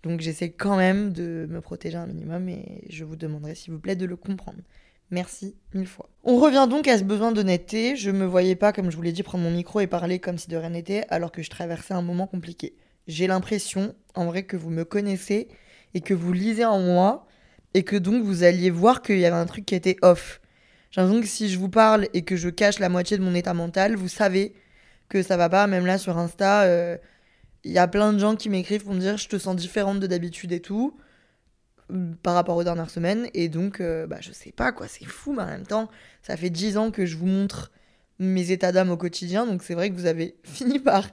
Donc 0.04 0.22
j'essaie 0.22 0.50
quand 0.50 0.78
même 0.78 1.12
de 1.12 1.48
me 1.50 1.62
protéger 1.62 1.98
un 1.98 2.08
minimum 2.08 2.48
et 2.50 2.84
je 2.90 3.04
vous 3.04 3.16
demanderai 3.16 3.56
s'il 3.56 3.74
vous 3.74 3.80
plaît 3.80 3.96
de 3.96 4.06
le 4.06 4.16
comprendre. 4.16 4.60
Merci 5.12 5.56
mille 5.74 5.88
fois. 5.88 6.08
On 6.24 6.38
revient 6.38 6.68
donc 6.70 6.88
à 6.88 6.98
ce 6.98 7.04
besoin 7.04 7.32
d'honnêteté. 7.32 7.96
Je 7.96 8.12
me 8.12 8.26
voyais 8.26 8.56
pas, 8.56 8.72
comme 8.72 8.92
je 8.92 8.96
vous 8.96 9.02
l'ai 9.02 9.12
dit, 9.12 9.24
prendre 9.24 9.44
mon 9.44 9.52
micro 9.52 9.80
et 9.80 9.88
parler 9.88 10.20
comme 10.20 10.38
si 10.38 10.50
de 10.50 10.56
rien 10.56 10.70
n'était, 10.70 11.06
alors 11.10 11.32
que 11.32 11.42
je 11.42 11.50
traversais 11.50 11.94
un 11.94 12.04
moment 12.04 12.28
compliqué. 12.28 12.76
J'ai 13.08 13.26
l'impression, 13.26 13.96
en 14.14 14.26
vrai, 14.26 14.44
que 14.44 14.56
vous 14.56 14.70
me 14.70 14.86
connaissez 14.86 15.48
et 15.96 16.02
que 16.02 16.14
vous 16.14 16.32
lisez 16.32 16.66
en 16.66 16.80
moi 16.80 17.26
et 17.74 17.84
que 17.84 17.96
donc 17.96 18.24
vous 18.24 18.44
alliez 18.44 18.70
voir 18.70 19.02
qu'il 19.02 19.18
y 19.18 19.26
avait 19.26 19.36
un 19.36 19.48
truc 19.48 19.66
qui 19.66 19.74
était 19.74 19.98
off. 20.04 20.42
J'ai 20.92 21.02
l'impression 21.02 21.22
que 21.22 21.28
si 21.28 21.50
je 21.50 21.58
vous 21.58 21.70
parle 21.70 22.08
et 22.14 22.24
que 22.24 22.36
je 22.36 22.50
cache 22.50 22.78
la 22.80 22.90
moitié 22.90 23.18
de 23.18 23.24
mon 23.24 23.34
état 23.34 23.56
mental, 23.56 23.96
vous 23.96 24.08
savez 24.08 24.54
que 25.08 25.24
ça 25.24 25.38
va 25.38 25.50
pas. 25.50 25.66
Même 25.66 25.88
là 25.88 25.98
sur 25.98 26.20
Insta, 26.20 26.64
euh, 26.64 26.98
il 27.64 27.72
y 27.72 27.78
a 27.78 27.88
plein 27.88 28.14
de 28.14 28.20
gens 28.20 28.36
qui 28.36 28.50
m'écrivent 28.50 28.84
pour 28.84 28.94
me 28.94 29.00
dire 29.00 29.18
je 29.18 29.28
te 29.28 29.38
sens 29.38 29.56
différente 29.56 30.00
de 30.00 30.08
d'habitude 30.08 30.52
et 30.52 30.62
tout 30.62 30.96
par 32.22 32.36
rapport 32.36 32.56
aux 32.56 32.64
dernières 32.64 32.90
semaines. 32.90 33.28
Et 33.34 33.50
donc, 33.50 33.82
euh, 33.82 34.08
bah, 34.08 34.18
je 34.22 34.32
sais 34.32 34.52
pas 34.52 34.72
quoi, 34.72 34.88
c'est 34.88 35.06
fou, 35.06 35.34
mais 35.34 35.44
en 35.44 35.48
même 35.48 35.66
temps, 35.66 35.90
ça 36.22 36.38
fait 36.38 36.50
10 36.50 36.78
ans 36.78 36.92
que 36.92 37.06
je 37.06 37.18
vous 37.18 37.26
montre 37.26 37.72
mes 38.20 38.52
états 38.52 38.72
d'âme 38.72 38.92
au 38.92 38.98
quotidien. 38.98 39.46
Donc, 39.46 39.64
c'est 39.64 39.74
vrai 39.74 39.90
que 39.90 39.96
vous 39.96 40.06
avez 40.06 40.36
fini 40.44 40.80
par 40.80 41.08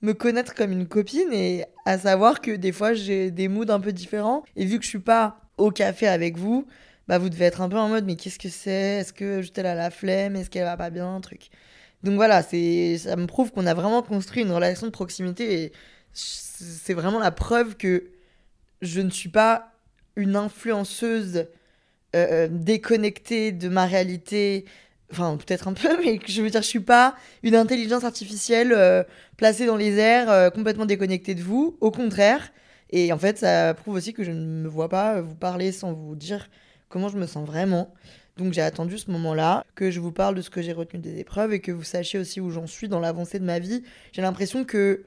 me 0.00 0.14
connaître 0.14 0.54
comme 0.54 0.72
une 0.72 0.88
copine 0.88 1.32
et 1.32 1.64
à 1.84 1.98
savoir 1.98 2.40
que 2.40 2.50
des 2.52 2.72
fois, 2.72 2.94
j'ai 2.94 3.30
des 3.30 3.48
moods 3.48 3.70
un 3.70 3.80
peu 3.80 3.92
différents. 3.92 4.42
Et 4.56 4.64
vu 4.64 4.78
que 4.78 4.84
je 4.84 4.88
suis 4.88 4.98
pas 4.98 5.38
au 5.58 5.70
café 5.70 6.08
avec 6.08 6.36
vous, 6.36 6.66
bah, 7.08 7.18
vous 7.18 7.28
devez 7.28 7.44
être 7.44 7.60
un 7.60 7.68
peu 7.68 7.78
en 7.78 7.88
mode, 7.88 8.04
mais 8.04 8.16
qu'est-ce 8.16 8.38
que 8.38 8.48
c'est? 8.48 9.00
Est-ce 9.00 9.12
que 9.12 9.42
juste 9.42 9.58
elle 9.58 9.66
a 9.66 9.74
la 9.74 9.90
flemme? 9.90 10.34
Est-ce 10.36 10.50
qu'elle 10.50 10.64
va 10.64 10.76
pas 10.76 10.90
bien? 10.90 11.20
Truc. 11.20 11.50
Donc 12.02 12.14
voilà, 12.14 12.42
ça 12.42 12.56
me 12.56 13.26
prouve 13.26 13.52
qu'on 13.52 13.66
a 13.66 13.74
vraiment 13.74 14.02
construit 14.02 14.42
une 14.42 14.50
relation 14.50 14.86
de 14.86 14.92
proximité 14.92 15.64
et 15.64 15.72
c'est 16.12 16.94
vraiment 16.94 17.18
la 17.18 17.30
preuve 17.30 17.76
que 17.76 18.10
je 18.82 19.00
ne 19.00 19.10
suis 19.10 19.28
pas 19.28 19.72
une 20.16 20.36
influenceuse 20.36 21.36
euh, 21.36 21.46
euh, 22.14 22.48
déconnectée 22.50 23.52
de 23.52 23.68
ma 23.68 23.86
réalité, 23.86 24.66
enfin 25.10 25.36
peut-être 25.36 25.68
un 25.68 25.72
peu, 25.74 25.96
mais 26.04 26.18
je 26.26 26.42
veux 26.42 26.50
dire, 26.50 26.62
je 26.62 26.66
suis 26.66 26.80
pas 26.80 27.16
une 27.42 27.54
intelligence 27.54 28.04
artificielle 28.04 28.72
euh, 28.72 29.02
placée 29.36 29.66
dans 29.66 29.76
les 29.76 29.96
airs, 29.96 30.52
complètement 30.52 30.86
déconnectée 30.86 31.34
de 31.34 31.42
vous. 31.42 31.76
Au 31.80 31.90
contraire. 31.90 32.52
Et 32.90 33.10
en 33.10 33.18
fait, 33.18 33.38
ça 33.38 33.72
prouve 33.72 33.94
aussi 33.94 34.12
que 34.12 34.22
je 34.22 34.30
ne 34.30 34.44
me 34.44 34.68
vois 34.68 34.90
pas 34.90 35.22
vous 35.22 35.34
parler 35.34 35.72
sans 35.72 35.94
vous 35.94 36.14
dire 36.14 36.50
comment 36.90 37.08
je 37.08 37.16
me 37.16 37.26
sens 37.26 37.46
vraiment. 37.46 37.94
Donc 38.36 38.52
j'ai 38.52 38.62
attendu 38.62 38.98
ce 38.98 39.10
moment-là, 39.10 39.64
que 39.74 39.90
je 39.90 40.00
vous 40.00 40.12
parle 40.12 40.34
de 40.34 40.42
ce 40.42 40.50
que 40.50 40.62
j'ai 40.62 40.72
retenu 40.72 41.00
des 41.00 41.18
épreuves 41.18 41.52
et 41.52 41.60
que 41.60 41.70
vous 41.70 41.82
sachiez 41.82 42.18
aussi 42.18 42.40
où 42.40 42.50
j'en 42.50 42.66
suis 42.66 42.88
dans 42.88 43.00
l'avancée 43.00 43.38
de 43.38 43.44
ma 43.44 43.58
vie. 43.58 43.82
J'ai 44.12 44.22
l'impression 44.22 44.64
que 44.64 45.04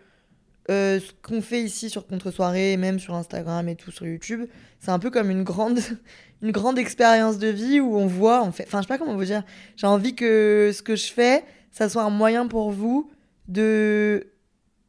euh, 0.70 1.00
ce 1.00 1.12
qu'on 1.22 1.42
fait 1.42 1.62
ici 1.62 1.90
sur 1.90 2.08
Contre-soirée, 2.08 2.78
même 2.78 3.00
sur 3.00 3.14
Instagram 3.14 3.68
et 3.70 3.76
tout 3.76 3.92
sur 3.92 4.06
YouTube, 4.06 4.48
c'est 4.80 4.92
un 4.92 5.00
peu 5.00 5.12
comme 5.12 5.30
une 5.30 5.44
grande, 5.44 5.80
une 6.42 6.52
grande 6.52 6.78
expérience 6.80 7.38
de 7.38 7.48
vie 7.48 7.80
où 7.80 7.96
on 7.98 8.08
voit, 8.08 8.44
on 8.44 8.52
fait, 8.52 8.66
enfin, 8.68 8.80
je 8.80 8.84
sais 8.84 8.88
pas 8.88 8.98
comment 8.98 9.16
vous 9.16 9.26
dire, 9.26 9.44
j'ai 9.76 9.88
envie 9.88 10.16
que 10.16 10.72
ce 10.74 10.82
que 10.82 10.96
je 10.96 11.12
fais, 11.12 11.44
ça 11.72 11.90
soit 11.90 12.04
un 12.04 12.10
moyen 12.10 12.48
pour 12.48 12.72
vous 12.72 13.12
de 13.48 14.28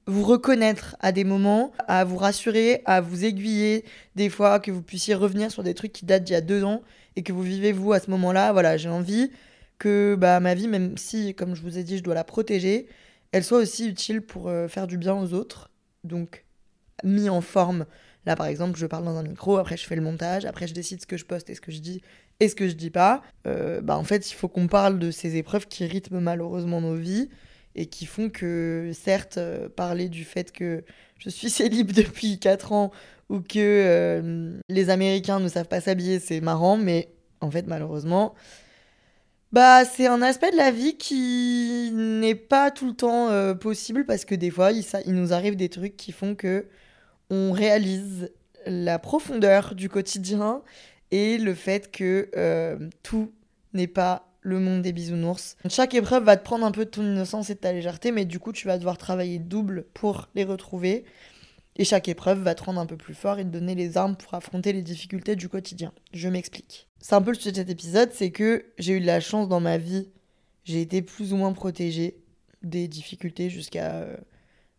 vous 0.06 0.22
reconnaître 0.22 0.96
à 1.00 1.10
des 1.12 1.24
moments, 1.24 1.72
à 1.88 2.04
vous 2.04 2.16
rassurer, 2.16 2.82
à 2.84 3.00
vous 3.00 3.24
aiguiller 3.24 3.84
des 4.14 4.28
fois, 4.28 4.60
que 4.60 4.70
vous 4.70 4.82
puissiez 4.82 5.14
revenir 5.14 5.50
sur 5.50 5.62
des 5.62 5.74
trucs 5.74 5.92
qui 5.92 6.06
datent 6.06 6.24
d'il 6.24 6.34
y 6.34 6.36
a 6.36 6.40
deux 6.40 6.62
ans 6.62 6.82
et 7.16 7.22
que 7.22 7.32
vous 7.32 7.42
vivez 7.42 7.72
vous 7.72 7.92
à 7.92 8.00
ce 8.00 8.10
moment-là. 8.10 8.52
Voilà, 8.52 8.76
j'ai 8.76 8.88
envie 8.88 9.30
que 9.78 10.16
bah, 10.18 10.38
ma 10.40 10.54
vie, 10.54 10.68
même 10.68 10.96
si, 10.96 11.34
comme 11.34 11.54
je 11.56 11.62
vous 11.62 11.76
ai 11.76 11.82
dit, 11.82 11.98
je 11.98 12.02
dois 12.02 12.14
la 12.14 12.24
protéger, 12.24 12.86
elle 13.32 13.44
soit 13.44 13.58
aussi 13.58 13.88
utile 13.88 14.22
pour 14.22 14.48
euh, 14.48 14.68
faire 14.68 14.86
du 14.86 14.96
bien 14.96 15.14
aux 15.14 15.34
autres. 15.34 15.70
Donc, 16.04 16.44
mis 17.02 17.28
en 17.28 17.40
forme. 17.40 17.84
Là, 18.26 18.36
par 18.36 18.46
exemple, 18.46 18.78
je 18.78 18.86
parle 18.86 19.04
dans 19.04 19.16
un 19.16 19.22
micro, 19.22 19.56
après 19.56 19.76
je 19.76 19.86
fais 19.86 19.96
le 19.96 20.02
montage, 20.02 20.44
après 20.46 20.66
je 20.66 20.74
décide 20.74 21.00
ce 21.00 21.06
que 21.06 21.16
je 21.16 21.24
poste 21.24 21.50
et 21.50 21.54
ce 21.54 21.60
que 21.60 21.70
je 21.70 21.78
dis 21.78 22.00
et 22.40 22.48
ce 22.48 22.54
que 22.54 22.68
je 22.68 22.74
dis 22.74 22.90
pas. 22.90 23.22
Euh, 23.46 23.80
bah, 23.80 23.96
en 23.96 24.04
fait, 24.04 24.30
il 24.30 24.34
faut 24.34 24.48
qu'on 24.48 24.66
parle 24.66 24.98
de 24.98 25.10
ces 25.10 25.36
épreuves 25.36 25.66
qui 25.68 25.84
rythment 25.86 26.20
malheureusement 26.20 26.80
nos 26.80 26.94
vies 26.94 27.28
et 27.76 27.86
qui 27.86 28.06
font 28.06 28.30
que, 28.30 28.90
certes, 28.94 29.36
euh, 29.36 29.68
parler 29.68 30.08
du 30.08 30.24
fait 30.24 30.50
que 30.50 30.82
je 31.18 31.28
suis 31.28 31.50
célib 31.50 31.92
depuis 31.92 32.38
4 32.40 32.72
ans 32.72 32.90
ou 33.28 33.40
que 33.40 33.58
euh, 33.58 34.58
les 34.68 34.90
Américains 34.90 35.38
ne 35.40 35.48
savent 35.48 35.68
pas 35.68 35.80
s'habiller, 35.80 36.18
c'est 36.18 36.40
marrant, 36.40 36.76
mais 36.76 37.12
en 37.40 37.50
fait, 37.50 37.66
malheureusement, 37.66 38.34
bah, 39.52 39.84
c'est 39.84 40.06
un 40.06 40.22
aspect 40.22 40.50
de 40.50 40.56
la 40.56 40.70
vie 40.70 40.96
qui 40.96 41.90
n'est 41.92 42.34
pas 42.34 42.70
tout 42.70 42.86
le 42.86 42.94
temps 42.94 43.28
euh, 43.28 43.54
possible 43.54 44.06
parce 44.06 44.24
que 44.24 44.34
des 44.34 44.50
fois, 44.50 44.72
il, 44.72 44.84
il, 45.06 45.14
nous 45.14 45.32
arrive 45.32 45.56
des 45.56 45.68
trucs 45.68 45.96
qui 45.96 46.12
font 46.12 46.34
que 46.34 46.66
on 47.30 47.52
réalise 47.52 48.30
la 48.64 48.98
profondeur 48.98 49.74
du 49.74 49.88
quotidien 49.88 50.62
et 51.10 51.38
le 51.38 51.54
fait 51.54 51.90
que 51.90 52.30
tout 53.02 53.32
n'est 53.72 53.86
pas 53.88 54.25
le 54.46 54.60
monde 54.60 54.82
des 54.82 54.92
bisounours. 54.92 55.56
Chaque 55.68 55.94
épreuve 55.94 56.22
va 56.22 56.36
te 56.36 56.44
prendre 56.44 56.64
un 56.64 56.70
peu 56.70 56.84
de 56.84 56.90
ton 56.90 57.02
innocence 57.02 57.50
et 57.50 57.54
de 57.54 57.58
ta 57.58 57.72
légèreté, 57.72 58.12
mais 58.12 58.24
du 58.24 58.38
coup, 58.38 58.52
tu 58.52 58.68
vas 58.68 58.78
devoir 58.78 58.96
travailler 58.96 59.40
double 59.40 59.86
pour 59.92 60.28
les 60.36 60.44
retrouver. 60.44 61.04
Et 61.74 61.84
chaque 61.84 62.08
épreuve 62.08 62.42
va 62.42 62.54
te 62.54 62.62
rendre 62.62 62.80
un 62.80 62.86
peu 62.86 62.96
plus 62.96 63.14
fort 63.14 63.40
et 63.40 63.44
te 63.44 63.48
donner 63.48 63.74
les 63.74 63.96
armes 63.96 64.14
pour 64.16 64.34
affronter 64.34 64.72
les 64.72 64.82
difficultés 64.82 65.34
du 65.34 65.48
quotidien. 65.48 65.92
Je 66.12 66.28
m'explique. 66.28 66.86
C'est 67.00 67.16
un 67.16 67.22
peu 67.22 67.32
le 67.32 67.36
sujet 67.36 67.50
de 67.50 67.56
cet 67.56 67.70
épisode, 67.70 68.10
c'est 68.12 68.30
que 68.30 68.66
j'ai 68.78 68.94
eu 68.94 69.00
de 69.00 69.06
la 69.06 69.18
chance 69.18 69.48
dans 69.48 69.60
ma 69.60 69.78
vie. 69.78 70.08
J'ai 70.64 70.80
été 70.80 71.02
plus 71.02 71.32
ou 71.32 71.36
moins 71.36 71.52
protégée 71.52 72.16
des 72.62 72.86
difficultés 72.86 73.50
jusqu'à 73.50 73.94
euh, 73.96 74.16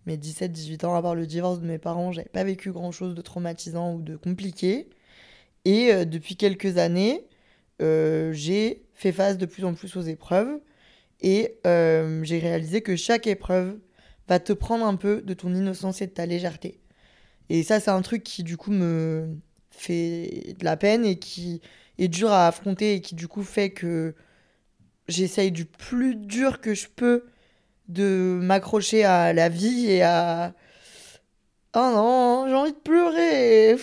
mes 0.06 0.16
17-18 0.16 0.86
ans. 0.86 0.96
À 0.96 1.02
part 1.02 1.14
le 1.14 1.28
divorce 1.28 1.60
de 1.60 1.68
mes 1.68 1.78
parents, 1.78 2.14
j'avais 2.14 2.30
pas 2.30 2.46
vécu 2.46 2.72
grand 2.72 2.94
chose 2.94 3.16
de 3.16 3.22
traumatisant 3.22 3.96
ou 3.96 4.02
de 4.02 4.16
compliqué. 4.16 4.88
Et 5.66 5.92
euh, 5.92 6.06
depuis 6.06 6.38
quelques 6.38 6.78
années, 6.78 7.28
j'ai 7.80 8.84
fait 8.94 9.12
face 9.12 9.38
de 9.38 9.46
plus 9.46 9.64
en 9.66 9.74
plus 9.74 9.96
aux 9.96 10.02
épreuves 10.02 10.60
et 11.22 11.58
euh, 11.66 12.24
j'ai 12.24 12.40
réalisé 12.40 12.82
que 12.82 12.96
chaque 12.96 13.28
épreuve 13.28 13.78
va 14.28 14.40
te 14.40 14.54
prendre 14.54 14.86
un 14.86 14.96
peu 14.96 15.22
de 15.22 15.34
ton 15.34 15.54
innocence 15.54 16.02
et 16.02 16.08
de 16.08 16.12
ta 16.12 16.26
légèreté. 16.26 16.80
Et 17.50 17.64
ça, 17.64 17.80
c'est 17.80 17.92
un 17.92 18.02
truc 18.02 18.24
qui, 18.24 18.44
du 18.44 18.58
coup, 18.58 18.72
me 18.72 19.38
fait 19.72 20.56
de 20.60 20.66
la 20.66 20.76
peine 20.76 21.06
et 21.06 21.18
qui 21.18 21.62
est 21.98 22.08
dur 22.08 22.32
à 22.32 22.48
affronter 22.48 22.96
et 22.96 23.02
qui, 23.02 23.16
du 23.16 23.28
coup, 23.28 23.44
fait 23.44 23.70
que 23.70 24.16
j'essaye 25.08 25.52
du 25.52 25.66
plus 25.66 26.16
dur 26.16 26.60
que 26.60 26.74
je 26.74 26.88
peux 26.94 27.26
de 27.88 28.38
m'accrocher 28.42 29.06
à 29.06 29.32
la 29.34 29.50
vie 29.50 29.90
et 29.90 30.04
à... 30.04 30.54
Oh 31.74 31.92
non, 31.94 32.46
j'ai 32.48 32.56
envie 32.56 32.74
de 32.74 32.78
pleurer. 32.78 33.78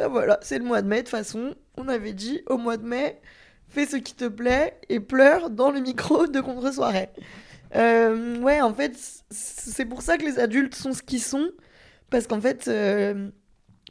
Ben 0.00 0.08
voilà, 0.08 0.38
c'est 0.40 0.58
le 0.58 0.64
mois 0.64 0.80
de 0.80 0.88
mai, 0.88 0.96
de 0.96 1.00
toute 1.02 1.10
façon. 1.10 1.54
On 1.76 1.86
avait 1.86 2.14
dit 2.14 2.40
au 2.46 2.56
mois 2.56 2.78
de 2.78 2.86
mai, 2.86 3.20
fais 3.68 3.84
ce 3.84 3.96
qui 3.96 4.14
te 4.14 4.24
plaît 4.24 4.80
et 4.88 4.98
pleure 4.98 5.50
dans 5.50 5.70
le 5.70 5.78
micro 5.80 6.26
de 6.26 6.40
contre-soirée. 6.40 7.10
Euh, 7.76 8.38
ouais, 8.38 8.62
en 8.62 8.72
fait, 8.72 8.96
c'est 9.28 9.84
pour 9.84 10.00
ça 10.00 10.16
que 10.16 10.24
les 10.24 10.38
adultes 10.38 10.74
sont 10.74 10.94
ce 10.94 11.02
qu'ils 11.02 11.20
sont. 11.20 11.50
Parce 12.08 12.26
qu'en 12.26 12.40
fait, 12.40 12.66
euh, 12.68 13.28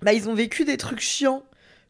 bah, 0.02 0.14
ils 0.14 0.28
ont 0.28 0.34
vécu 0.34 0.66
des 0.66 0.78
trucs 0.78 1.00
chiants 1.00 1.44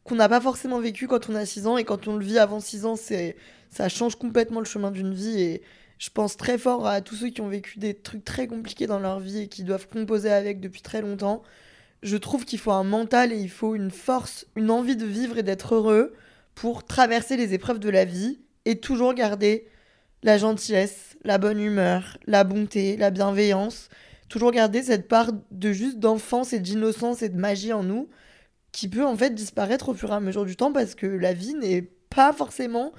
qu'on 0.03 0.15
n'a 0.15 0.27
pas 0.27 0.41
forcément 0.41 0.79
vécu 0.81 1.07
quand 1.07 1.29
on 1.29 1.35
a 1.35 1.45
6 1.45 1.65
ans. 1.67 1.77
Et 1.77 1.85
quand 1.85 2.09
on 2.09 2.17
le 2.17 2.25
vit 2.25 2.39
avant 2.39 2.59
6 2.59 2.85
ans, 2.85 2.95
ça 2.97 3.87
change 3.87 4.17
complètement 4.17 4.59
le 4.59 4.65
chemin 4.65 4.91
d'une 4.91 5.13
vie. 5.13 5.41
Et 5.41 5.61
je 5.97 6.09
pense 6.09 6.35
très 6.35 6.57
fort 6.57 6.87
à 6.87 6.99
tous 6.99 7.15
ceux 7.15 7.29
qui 7.29 7.39
ont 7.39 7.47
vécu 7.47 7.79
des 7.79 7.93
trucs 7.93 8.25
très 8.25 8.47
compliqués 8.47 8.85
dans 8.85 8.99
leur 8.99 9.21
vie 9.21 9.43
et 9.43 9.47
qui 9.47 9.63
doivent 9.63 9.87
composer 9.87 10.29
avec 10.29 10.59
depuis 10.59 10.81
très 10.81 11.01
longtemps. 11.01 11.41
Je 12.01 12.17
trouve 12.17 12.45
qu'il 12.45 12.59
faut 12.59 12.71
un 12.71 12.83
mental 12.83 13.33
et 13.33 13.37
il 13.37 13.49
faut 13.49 13.75
une 13.75 13.91
force, 13.91 14.47
une 14.55 14.71
envie 14.71 14.95
de 14.95 15.05
vivre 15.05 15.37
et 15.37 15.43
d'être 15.43 15.75
heureux 15.75 16.13
pour 16.55 16.85
traverser 16.85 17.35
les 17.37 17.53
épreuves 17.53 17.79
de 17.79 17.89
la 17.89 18.05
vie 18.05 18.39
et 18.65 18.79
toujours 18.79 19.13
garder 19.13 19.67
la 20.23 20.37
gentillesse, 20.37 21.17
la 21.23 21.37
bonne 21.37 21.59
humeur, 21.59 22.17
la 22.25 22.43
bonté, 22.43 22.97
la 22.97 23.09
bienveillance, 23.09 23.89
toujours 24.29 24.51
garder 24.51 24.83
cette 24.83 25.07
part 25.07 25.31
de 25.51 25.71
juste 25.71 25.99
d'enfance 25.99 26.53
et 26.53 26.59
d'innocence 26.59 27.21
et 27.21 27.29
de 27.29 27.37
magie 27.37 27.73
en 27.73 27.83
nous 27.83 28.09
qui 28.71 28.87
peut 28.87 29.05
en 29.05 29.15
fait 29.15 29.33
disparaître 29.33 29.89
au 29.89 29.93
fur 29.93 30.11
et 30.11 30.15
à 30.15 30.19
mesure 30.19 30.45
du 30.45 30.55
temps 30.55 30.71
parce 30.71 30.95
que 30.95 31.07
la 31.07 31.33
vie 31.33 31.55
n'est 31.55 31.89
pas 32.09 32.33
forcément 32.33 32.93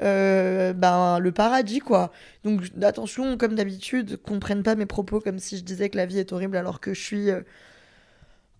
euh, 0.00 0.72
ben, 0.72 1.18
le 1.18 1.32
paradis 1.32 1.78
quoi. 1.78 2.12
Donc 2.44 2.62
attention 2.82 3.36
comme 3.36 3.54
d'habitude, 3.54 4.20
comprennent 4.22 4.62
pas 4.62 4.74
mes 4.74 4.86
propos 4.86 5.20
comme 5.20 5.38
si 5.38 5.56
je 5.56 5.64
disais 5.64 5.88
que 5.88 5.96
la 5.96 6.06
vie 6.06 6.18
est 6.18 6.32
horrible 6.32 6.56
alors 6.56 6.80
que 6.80 6.94
je 6.94 7.00
suis 7.00 7.30
euh, 7.30 7.40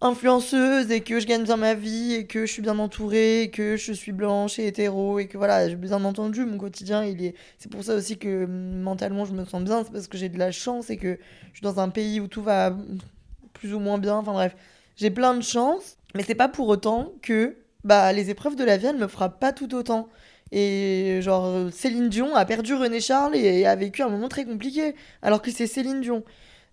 influenceuse 0.05 0.91
et 0.91 1.01
que 1.01 1.19
je 1.19 1.27
gagne 1.27 1.45
bien 1.45 1.57
ma 1.57 1.73
vie 1.75 2.13
et 2.13 2.27
que 2.27 2.45
je 2.45 2.53
suis 2.53 2.63
bien 2.63 2.79
entourée 2.79 3.43
et 3.43 3.51
que 3.51 3.77
je 3.77 3.93
suis 3.93 4.13
blanche 4.13 4.59
et 4.59 4.67
hétéro 4.67 5.19
et 5.19 5.27
que 5.27 5.39
voilà, 5.39 5.67
j'ai 5.69 5.77
bien 5.77 6.05
entendu 6.05 6.45
mon 6.45 6.59
quotidien, 6.59 7.05
il 7.05 7.25
est 7.25 7.35
c'est 7.59 7.71
pour 7.71 7.83
ça 7.83 7.95
aussi 7.95 8.19
que 8.19 8.45
mentalement 8.45 9.25
je 9.25 9.33
me 9.33 9.45
sens 9.47 9.63
bien, 9.63 9.83
c'est 9.83 9.93
parce 9.93 10.07
que 10.07 10.19
j'ai 10.19 10.29
de 10.29 10.39
la 10.39 10.53
chance 10.53 10.91
et 10.91 10.99
que 10.99 11.19
je 11.53 11.59
suis 11.59 11.63
dans 11.63 11.81
un 11.81 11.89
pays 11.89 12.21
où 12.21 12.29
tout 12.29 12.43
va 12.43 12.77
plus 13.55 13.73
ou 13.75 13.79
moins 13.79 13.97
bien, 13.97 14.17
enfin 14.17 14.33
bref, 14.33 14.55
j'ai 14.97 15.11
plein 15.11 15.35
de 15.35 15.43
chance, 15.43 15.97
mais 16.15 16.23
c'est 16.23 16.35
pas 16.35 16.49
pour 16.49 16.69
autant 16.69 17.13
que 17.23 17.57
bah 17.83 18.13
les 18.13 18.29
épreuves 18.29 18.57
de 18.57 18.65
la 18.65 18.77
vie 18.77 18.87
elles 18.87 18.99
me 18.99 19.09
frappent 19.09 19.41
pas 19.41 19.53
tout 19.53 19.75
autant. 19.75 20.09
Et 20.53 21.21
genre 21.23 21.73
Céline 21.73 22.11
Dion 22.11 22.37
a 22.37 22.45
perdu 22.45 22.75
René 22.75 23.01
Charles 23.01 23.35
et 23.35 23.67
a 23.67 23.75
vécu 23.75 24.03
un 24.03 24.09
moment 24.11 24.29
très 24.29 24.45
compliqué 24.45 24.95
alors 25.23 25.41
que 25.41 25.51
c'est 25.51 25.67
Céline 25.67 26.03
Dion. 26.03 26.23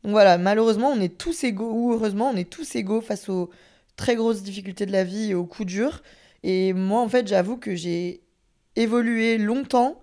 Voilà, 0.03 0.38
malheureusement, 0.38 0.89
on 0.89 1.00
est 1.00 1.17
tous 1.17 1.43
égaux, 1.43 1.72
ou 1.72 1.93
heureusement, 1.93 2.29
on 2.34 2.36
est 2.36 2.50
tous 2.50 2.75
égaux 2.75 3.01
face 3.01 3.29
aux 3.29 3.51
très 3.96 4.15
grosses 4.15 4.41
difficultés 4.41 4.86
de 4.86 4.91
la 4.91 5.03
vie 5.03 5.31
et 5.31 5.36
aux 5.36 5.46
coups 5.46 5.67
durs. 5.67 6.01
Et 6.43 6.74
moi, 6.74 7.01
en 7.01 7.10
fait, 7.10 7.27
j'avoue 7.27 7.58
que 7.58 7.75
j'ai 7.75 8.24
évolué 8.75 9.38
longtemps 9.38 10.01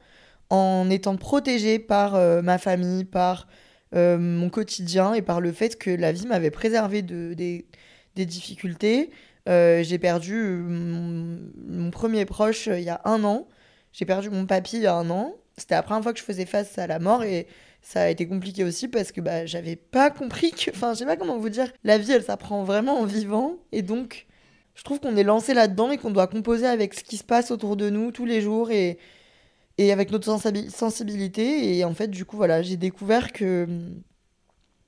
en 0.50 0.88
étant 0.88 1.16
protégée 1.16 1.78
par 1.78 2.14
euh, 2.14 2.42
ma 2.42 2.58
famille, 2.58 3.04
par 3.04 3.48
euh, 3.94 4.18
mon 4.18 4.50
quotidien 4.50 5.14
et 5.14 5.22
par 5.22 5.40
le 5.40 5.52
fait 5.52 5.76
que 5.78 5.90
la 5.90 6.12
vie 6.12 6.26
m'avait 6.26 6.50
préservé 6.50 7.02
de, 7.02 7.34
des, 7.34 7.66
difficultés. 8.14 9.10
Euh, 9.48 9.82
j'ai 9.82 9.98
perdu 9.98 10.34
mon, 10.34 11.38
mon, 11.68 11.90
premier 11.90 12.24
proche 12.24 12.66
il 12.66 12.82
y 12.82 12.90
a 12.90 13.00
un 13.04 13.24
an. 13.24 13.46
J'ai 13.92 14.04
perdu 14.04 14.30
mon 14.30 14.46
papy 14.46 14.76
il 14.76 14.82
y 14.82 14.86
a 14.86 14.94
un 14.94 15.08
an. 15.10 15.34
C'était 15.56 15.74
la 15.74 15.82
première 15.82 16.02
fois 16.02 16.12
que 16.12 16.18
je 16.18 16.24
faisais 16.24 16.46
face 16.46 16.78
à 16.78 16.86
la 16.86 16.98
mort 16.98 17.24
et 17.24 17.46
ça 17.80 18.02
a 18.02 18.08
été 18.08 18.26
compliqué 18.26 18.64
aussi 18.64 18.88
parce 18.88 19.12
que 19.12 19.20
bah, 19.20 19.46
j'avais 19.46 19.76
pas 19.76 20.10
compris 20.10 20.50
que. 20.50 20.70
Enfin, 20.70 20.92
je 20.92 20.98
sais 20.98 21.06
pas 21.06 21.16
comment 21.16 21.38
vous 21.38 21.48
dire. 21.48 21.72
La 21.84 21.98
vie, 21.98 22.12
elle 22.12 22.22
s'apprend 22.22 22.64
vraiment 22.64 23.00
en 23.00 23.04
vivant. 23.04 23.56
Et 23.72 23.82
donc, 23.82 24.26
je 24.74 24.82
trouve 24.82 25.00
qu'on 25.00 25.16
est 25.16 25.24
lancé 25.24 25.54
là-dedans 25.54 25.90
et 25.90 25.98
qu'on 25.98 26.10
doit 26.10 26.26
composer 26.26 26.66
avec 26.66 26.94
ce 26.94 27.02
qui 27.02 27.16
se 27.16 27.24
passe 27.24 27.50
autour 27.50 27.76
de 27.76 27.90
nous 27.90 28.12
tous 28.12 28.26
les 28.26 28.40
jours 28.40 28.70
et, 28.70 28.98
et 29.78 29.92
avec 29.92 30.10
notre 30.10 30.26
sensibilité. 30.26 31.78
Et 31.78 31.84
en 31.84 31.94
fait, 31.94 32.08
du 32.08 32.24
coup, 32.24 32.36
voilà, 32.36 32.62
j'ai 32.62 32.76
découvert 32.76 33.32
que. 33.32 33.66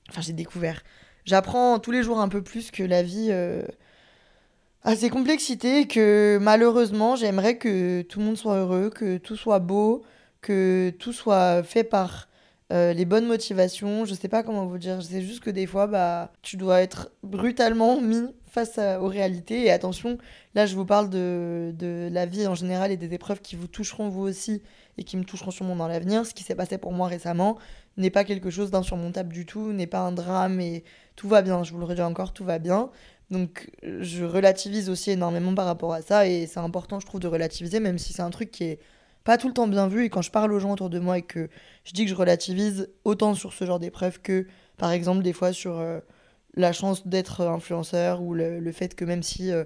Enfin, 0.09 0.21
j'ai 0.21 0.33
découvert. 0.33 0.83
J'apprends 1.25 1.79
tous 1.79 1.91
les 1.91 2.03
jours 2.03 2.19
un 2.19 2.29
peu 2.29 2.43
plus 2.43 2.71
que 2.71 2.83
la 2.83 3.03
vie. 3.03 3.27
Euh, 3.29 3.63
a 4.83 4.95
ses 4.95 5.09
complexités, 5.09 5.87
que 5.87 6.39
malheureusement, 6.41 7.15
j'aimerais 7.15 7.57
que 7.57 8.01
tout 8.01 8.19
le 8.19 8.25
monde 8.25 8.37
soit 8.37 8.57
heureux, 8.57 8.89
que 8.89 9.17
tout 9.17 9.35
soit 9.35 9.59
beau, 9.59 10.03
que 10.41 10.91
tout 10.97 11.13
soit 11.13 11.61
fait 11.61 11.83
par 11.83 12.27
euh, 12.71 12.93
les 12.93 13.05
bonnes 13.05 13.27
motivations, 13.27 14.05
je 14.05 14.13
sais 14.13 14.29
pas 14.29 14.43
comment 14.43 14.65
vous 14.65 14.77
dire, 14.77 15.01
c'est 15.01 15.21
juste 15.21 15.41
que 15.41 15.49
des 15.49 15.67
fois, 15.67 15.87
bah, 15.87 16.31
tu 16.41 16.55
dois 16.57 16.81
être 16.81 17.11
brutalement 17.21 17.99
mis 17.99 18.33
face 18.47 18.77
aux 18.77 19.07
réalités. 19.07 19.65
Et 19.65 19.71
attention, 19.71 20.17
là, 20.55 20.65
je 20.65 20.75
vous 20.75 20.85
parle 20.85 21.09
de, 21.09 21.73
de, 21.77 22.09
la 22.11 22.25
vie 22.25 22.47
en 22.47 22.55
général 22.55 22.91
et 22.91 22.97
des 22.97 23.13
épreuves 23.13 23.41
qui 23.41 23.55
vous 23.55 23.67
toucheront 23.67 24.09
vous 24.09 24.21
aussi 24.21 24.61
et 24.97 25.03
qui 25.03 25.17
me 25.17 25.23
toucheront 25.23 25.51
sûrement 25.51 25.75
dans 25.75 25.87
l'avenir. 25.87 26.25
Ce 26.25 26.33
qui 26.33 26.43
s'est 26.43 26.55
passé 26.55 26.77
pour 26.77 26.91
moi 26.91 27.07
récemment 27.07 27.57
n'est 27.97 28.09
pas 28.09 28.23
quelque 28.23 28.49
chose 28.49 28.71
d'insurmontable 28.71 29.33
du 29.33 29.45
tout, 29.45 29.73
n'est 29.73 29.87
pas 29.87 29.99
un 29.99 30.11
drame 30.11 30.59
et 30.59 30.83
tout 31.15 31.27
va 31.27 31.41
bien. 31.41 31.63
Je 31.63 31.73
vous 31.73 31.79
le 31.79 31.85
redis 31.85 32.01
encore, 32.01 32.33
tout 32.33 32.45
va 32.45 32.59
bien. 32.59 32.89
Donc, 33.31 33.69
je 33.83 34.25
relativise 34.25 34.89
aussi 34.89 35.11
énormément 35.11 35.55
par 35.55 35.65
rapport 35.65 35.93
à 35.93 36.01
ça 36.01 36.27
et 36.27 36.47
c'est 36.47 36.59
important, 36.59 36.99
je 36.99 37.05
trouve, 37.05 37.21
de 37.21 37.27
relativiser, 37.27 37.79
même 37.79 37.97
si 37.97 38.11
c'est 38.13 38.21
un 38.21 38.29
truc 38.29 38.51
qui 38.51 38.65
est 38.65 38.79
pas 39.23 39.37
tout 39.37 39.47
le 39.47 39.53
temps 39.53 39.67
bien 39.67 39.87
vu. 39.87 40.05
Et 40.05 40.09
quand 40.09 40.21
je 40.21 40.31
parle 40.31 40.51
aux 40.53 40.59
gens 40.59 40.71
autour 40.71 40.89
de 40.89 40.99
moi 40.99 41.17
et 41.17 41.21
que 41.21 41.49
je 41.83 41.93
dis 41.93 42.05
que 42.05 42.09
je 42.09 42.15
relativise 42.15 42.89
autant 43.03 43.33
sur 43.33 43.53
ce 43.53 43.65
genre 43.65 43.79
d'épreuves 43.79 44.19
que, 44.21 44.47
par 44.77 44.91
exemple, 44.91 45.23
des 45.23 45.33
fois 45.33 45.53
sur 45.53 45.77
euh, 45.77 45.99
la 46.55 46.73
chance 46.73 47.07
d'être 47.07 47.41
influenceur 47.41 48.21
ou 48.21 48.33
le, 48.33 48.71
fait 48.71 48.95
que 48.95 49.05
même 49.05 49.23
si, 49.23 49.51
euh, 49.51 49.63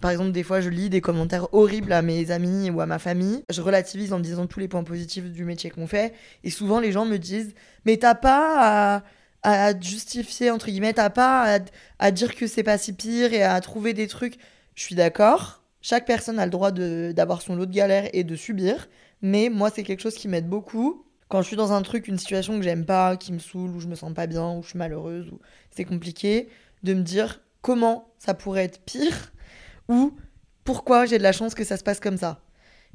par 0.00 0.10
exemple, 0.10 0.32
des 0.32 0.42
fois 0.42 0.60
je 0.60 0.68
lis 0.68 0.90
des 0.90 1.00
commentaires 1.00 1.52
horribles 1.54 1.92
à 1.92 2.02
mes 2.02 2.30
amis 2.30 2.70
ou 2.70 2.80
à 2.80 2.86
ma 2.86 2.98
famille, 2.98 3.42
je 3.50 3.60
relativise 3.60 4.12
en 4.12 4.20
disant 4.20 4.46
tous 4.46 4.60
les 4.60 4.68
points 4.68 4.84
positifs 4.84 5.24
du 5.24 5.44
métier 5.44 5.70
qu'on 5.70 5.86
fait. 5.86 6.14
Et 6.44 6.50
souvent, 6.50 6.80
les 6.80 6.92
gens 6.92 7.04
me 7.04 7.18
disent 7.18 7.54
Mais 7.84 7.96
t'as 7.96 8.14
pas 8.14 8.96
à 8.96 9.02
à 9.42 9.78
justifier, 9.78 10.50
entre 10.50 10.66
guillemets, 10.66 10.92
t'as 10.92 11.08
pas 11.08 11.56
à, 11.56 11.60
à 12.00 12.10
dire 12.10 12.34
que 12.34 12.48
c'est 12.48 12.64
pas 12.64 12.78
si 12.78 12.92
pire 12.92 13.32
et 13.32 13.44
à 13.44 13.60
trouver 13.60 13.94
des 13.94 14.08
trucs. 14.08 14.38
Je 14.74 14.82
suis 14.82 14.96
d'accord. 14.96 15.62
Chaque 15.88 16.04
personne 16.04 16.40
a 16.40 16.44
le 16.44 16.50
droit 16.50 16.72
d'avoir 16.72 17.42
son 17.42 17.54
lot 17.54 17.64
de 17.64 17.72
galères 17.72 18.10
et 18.12 18.24
de 18.24 18.34
subir. 18.34 18.88
Mais 19.22 19.50
moi, 19.50 19.70
c'est 19.70 19.84
quelque 19.84 20.02
chose 20.02 20.16
qui 20.16 20.26
m'aide 20.26 20.48
beaucoup. 20.48 21.06
Quand 21.28 21.42
je 21.42 21.46
suis 21.46 21.54
dans 21.54 21.70
un 21.70 21.80
truc, 21.82 22.08
une 22.08 22.18
situation 22.18 22.56
que 22.56 22.64
j'aime 22.64 22.84
pas, 22.84 23.16
qui 23.16 23.32
me 23.32 23.38
saoule, 23.38 23.70
où 23.70 23.78
je 23.78 23.86
me 23.86 23.94
sens 23.94 24.12
pas 24.12 24.26
bien, 24.26 24.50
où 24.50 24.64
je 24.64 24.70
suis 24.70 24.78
malheureuse, 24.78 25.28
où 25.30 25.38
c'est 25.70 25.84
compliqué, 25.84 26.48
de 26.82 26.92
me 26.92 27.02
dire 27.02 27.40
comment 27.62 28.12
ça 28.18 28.34
pourrait 28.34 28.64
être 28.64 28.80
pire 28.80 29.32
ou 29.88 30.12
pourquoi 30.64 31.06
j'ai 31.06 31.18
de 31.18 31.22
la 31.22 31.30
chance 31.30 31.54
que 31.54 31.62
ça 31.62 31.76
se 31.76 31.84
passe 31.84 32.00
comme 32.00 32.16
ça. 32.16 32.42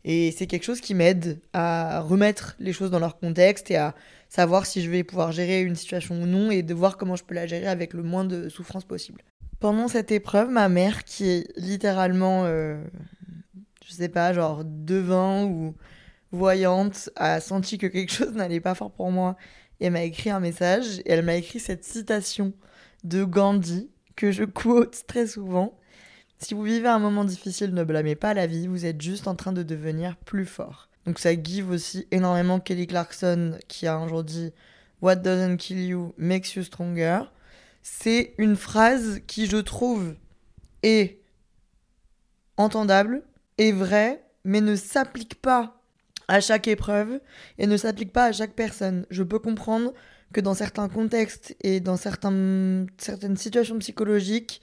Et 0.03 0.31
c'est 0.31 0.45
quelque 0.45 0.65
chose 0.65 0.81
qui 0.81 0.93
m'aide 0.93 1.39
à 1.53 2.01
remettre 2.01 2.57
les 2.59 2.73
choses 2.73 2.91
dans 2.91 2.99
leur 2.99 3.19
contexte 3.19 3.71
et 3.71 3.77
à 3.77 3.95
savoir 4.27 4.65
si 4.65 4.81
je 4.81 4.91
vais 4.91 5.05
pouvoir 5.05 5.31
gérer 5.31 5.61
une 5.61 5.75
situation 5.77 6.21
ou 6.21 6.25
non 6.25 6.51
et 6.51 6.61
de 6.61 6.73
voir 6.73 6.97
comment 6.97 7.15
je 7.15 7.23
peux 7.23 7.35
la 7.35 7.47
gérer 7.47 7.67
avec 7.67 7.93
le 7.93 8.03
moins 8.03 8.25
de 8.25 8.49
souffrance 8.49 8.83
possible. 8.83 9.23
Pendant 9.61 9.87
cette 9.87 10.11
épreuve, 10.11 10.49
ma 10.49 10.69
mère, 10.69 11.03
qui 11.03 11.29
est 11.29 11.53
littéralement, 11.55 12.45
euh, 12.45 12.83
je 13.85 13.93
sais 13.93 14.09
pas, 14.09 14.33
genre 14.33 14.63
devin 14.65 15.43
ou 15.43 15.75
voyante, 16.31 17.11
a 17.15 17.39
senti 17.39 17.77
que 17.77 17.85
quelque 17.85 18.11
chose 18.11 18.31
n'allait 18.35 18.59
pas 18.59 18.73
fort 18.73 18.89
pour 18.89 19.11
moi 19.11 19.37
et 19.79 19.91
m'a 19.91 20.01
écrit 20.01 20.31
un 20.31 20.39
message 20.39 21.01
et 21.01 21.11
elle 21.11 21.23
m'a 21.23 21.35
écrit 21.35 21.59
cette 21.59 21.83
citation 21.83 22.53
de 23.03 23.23
Gandhi 23.23 23.91
que 24.15 24.31
je 24.31 24.45
quote 24.45 25.03
très 25.05 25.27
souvent. 25.27 25.77
Si 26.39 26.55
vous 26.55 26.63
vivez 26.63 26.87
un 26.87 26.97
moment 26.97 27.23
difficile, 27.23 27.75
ne 27.75 27.83
blâmez 27.83 28.15
pas 28.15 28.33
la 28.33 28.47
vie, 28.47 28.65
vous 28.65 28.87
êtes 28.87 28.99
juste 28.99 29.27
en 29.27 29.35
train 29.35 29.53
de 29.53 29.61
devenir 29.61 30.17
plus 30.17 30.47
fort. 30.47 30.89
Donc 31.05 31.19
ça 31.19 31.39
give 31.39 31.69
aussi 31.69 32.07
énormément 32.09 32.59
Kelly 32.59 32.87
Clarkson 32.87 33.59
qui 33.67 33.85
a 33.85 33.95
un 33.95 34.07
jour 34.07 34.23
dit 34.23 34.53
What 35.03 35.17
doesn't 35.17 35.57
kill 35.57 35.85
you 35.85 36.15
makes 36.17 36.55
you 36.55 36.63
stronger. 36.63 37.25
C'est 37.81 38.33
une 38.37 38.55
phrase 38.55 39.21
qui, 39.27 39.47
je 39.47 39.57
trouve, 39.57 40.15
est 40.83 41.19
entendable, 42.57 43.23
est 43.57 43.71
vraie, 43.71 44.23
mais 44.43 44.61
ne 44.61 44.75
s'applique 44.75 45.41
pas 45.41 45.81
à 46.27 46.39
chaque 46.39 46.67
épreuve 46.67 47.19
et 47.57 47.67
ne 47.67 47.77
s'applique 47.77 48.13
pas 48.13 48.25
à 48.25 48.31
chaque 48.31 48.53
personne. 48.53 49.05
Je 49.09 49.23
peux 49.23 49.39
comprendre 49.39 49.93
que 50.33 50.41
dans 50.41 50.53
certains 50.53 50.87
contextes 50.87 51.55
et 51.61 51.79
dans 51.79 51.97
certaines 51.97 52.87
situations 53.35 53.77
psychologiques, 53.79 54.61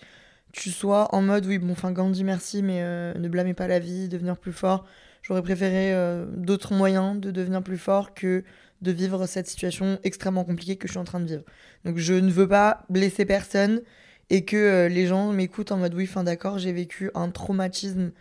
tu 0.52 0.70
sois 0.70 1.14
en 1.14 1.22
mode 1.22 1.46
oui, 1.46 1.58
bon, 1.58 1.72
enfin, 1.72 1.92
Gandhi, 1.92 2.24
merci, 2.24 2.62
mais 2.62 2.82
euh, 2.82 3.12
ne 3.14 3.28
blâmez 3.28 3.54
pas 3.54 3.68
la 3.68 3.78
vie, 3.78 4.08
devenir 4.08 4.38
plus 4.38 4.52
fort. 4.52 4.86
J'aurais 5.22 5.42
préféré 5.42 5.92
euh, 5.92 6.24
d'autres 6.36 6.72
moyens 6.72 7.20
de 7.20 7.30
devenir 7.30 7.62
plus 7.62 7.76
fort 7.76 8.14
que 8.14 8.44
de 8.82 8.90
vivre 8.90 9.26
cette 9.26 9.46
situation 9.46 9.98
extrêmement 10.04 10.44
compliquée 10.44 10.76
que 10.76 10.86
je 10.86 10.92
suis 10.92 11.00
en 11.00 11.04
train 11.04 11.20
de 11.20 11.26
vivre. 11.26 11.42
Donc 11.84 11.98
je 11.98 12.14
ne 12.14 12.30
veux 12.30 12.48
pas 12.48 12.84
blesser 12.88 13.24
personne 13.24 13.82
et 14.30 14.44
que 14.44 14.56
euh, 14.56 14.88
les 14.88 15.06
gens 15.06 15.32
m'écoutent 15.32 15.72
en 15.72 15.78
mode 15.78 15.94
oui, 15.94 16.06
fin 16.06 16.24
d'accord, 16.24 16.58
j'ai 16.58 16.72
vécu 16.72 17.10
un 17.14 17.30
traumatisme 17.30 18.12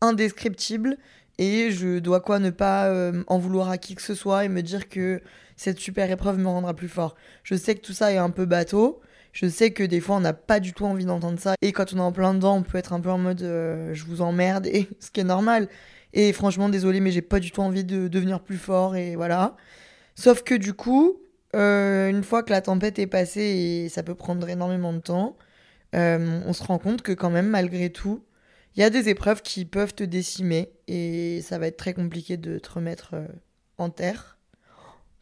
indescriptible 0.00 0.96
et 1.38 1.70
je 1.70 1.98
dois 1.98 2.20
quoi 2.20 2.38
ne 2.38 2.50
pas 2.50 2.88
euh, 2.88 3.22
en 3.26 3.38
vouloir 3.38 3.70
à 3.70 3.78
qui 3.78 3.94
que 3.94 4.02
ce 4.02 4.14
soit 4.14 4.44
et 4.44 4.48
me 4.48 4.62
dire 4.62 4.88
que 4.88 5.22
cette 5.56 5.78
super 5.78 6.10
épreuve 6.10 6.38
me 6.38 6.48
rendra 6.48 6.74
plus 6.74 6.88
fort. 6.88 7.14
Je 7.44 7.54
sais 7.54 7.74
que 7.74 7.80
tout 7.80 7.92
ça 7.92 8.12
est 8.12 8.18
un 8.18 8.30
peu 8.30 8.44
bateau. 8.44 9.00
Je 9.32 9.46
sais 9.46 9.70
que 9.70 9.82
des 9.82 10.00
fois 10.00 10.16
on 10.16 10.20
n'a 10.20 10.34
pas 10.34 10.60
du 10.60 10.74
tout 10.74 10.84
envie 10.84 11.06
d'entendre 11.06 11.40
ça 11.40 11.54
et 11.62 11.72
quand 11.72 11.94
on 11.94 11.96
est 11.96 12.00
en 12.00 12.12
plein 12.12 12.34
dedans, 12.34 12.56
on 12.56 12.62
peut 12.62 12.76
être 12.76 12.92
un 12.92 13.00
peu 13.00 13.10
en 13.10 13.18
mode 13.18 13.42
euh, 13.42 13.94
je 13.94 14.04
vous 14.04 14.20
emmerde 14.20 14.66
et 14.66 14.88
ce 15.00 15.10
qui 15.10 15.20
est 15.20 15.24
normal. 15.24 15.68
Et 16.14 16.32
franchement, 16.34 16.68
désolé, 16.68 17.00
mais 17.00 17.10
j'ai 17.10 17.22
pas 17.22 17.40
du 17.40 17.50
tout 17.50 17.62
envie 17.62 17.84
de 17.84 18.08
devenir 18.08 18.40
plus 18.40 18.58
fort 18.58 18.96
et 18.96 19.16
voilà. 19.16 19.56
Sauf 20.14 20.42
que 20.42 20.54
du 20.54 20.74
coup, 20.74 21.22
euh, 21.54 22.08
une 22.08 22.24
fois 22.24 22.42
que 22.42 22.50
la 22.50 22.60
tempête 22.60 22.98
est 22.98 23.06
passée 23.06 23.40
et 23.84 23.88
ça 23.88 24.02
peut 24.02 24.14
prendre 24.14 24.48
énormément 24.48 24.92
de 24.92 25.00
temps, 25.00 25.36
euh, 25.94 26.40
on 26.46 26.52
se 26.52 26.62
rend 26.64 26.78
compte 26.78 27.02
que 27.02 27.12
quand 27.12 27.30
même, 27.30 27.48
malgré 27.48 27.90
tout, 27.90 28.24
il 28.74 28.80
y 28.80 28.82
a 28.82 28.90
des 28.90 29.08
épreuves 29.08 29.42
qui 29.42 29.64
peuvent 29.64 29.94
te 29.94 30.04
décimer 30.04 30.72
et 30.88 31.42
ça 31.42 31.58
va 31.58 31.66
être 31.66 31.76
très 31.76 31.92
compliqué 31.92 32.36
de 32.38 32.58
te 32.58 32.70
remettre 32.70 33.10
euh, 33.14 33.26
en 33.78 33.90
terre. 33.90 34.38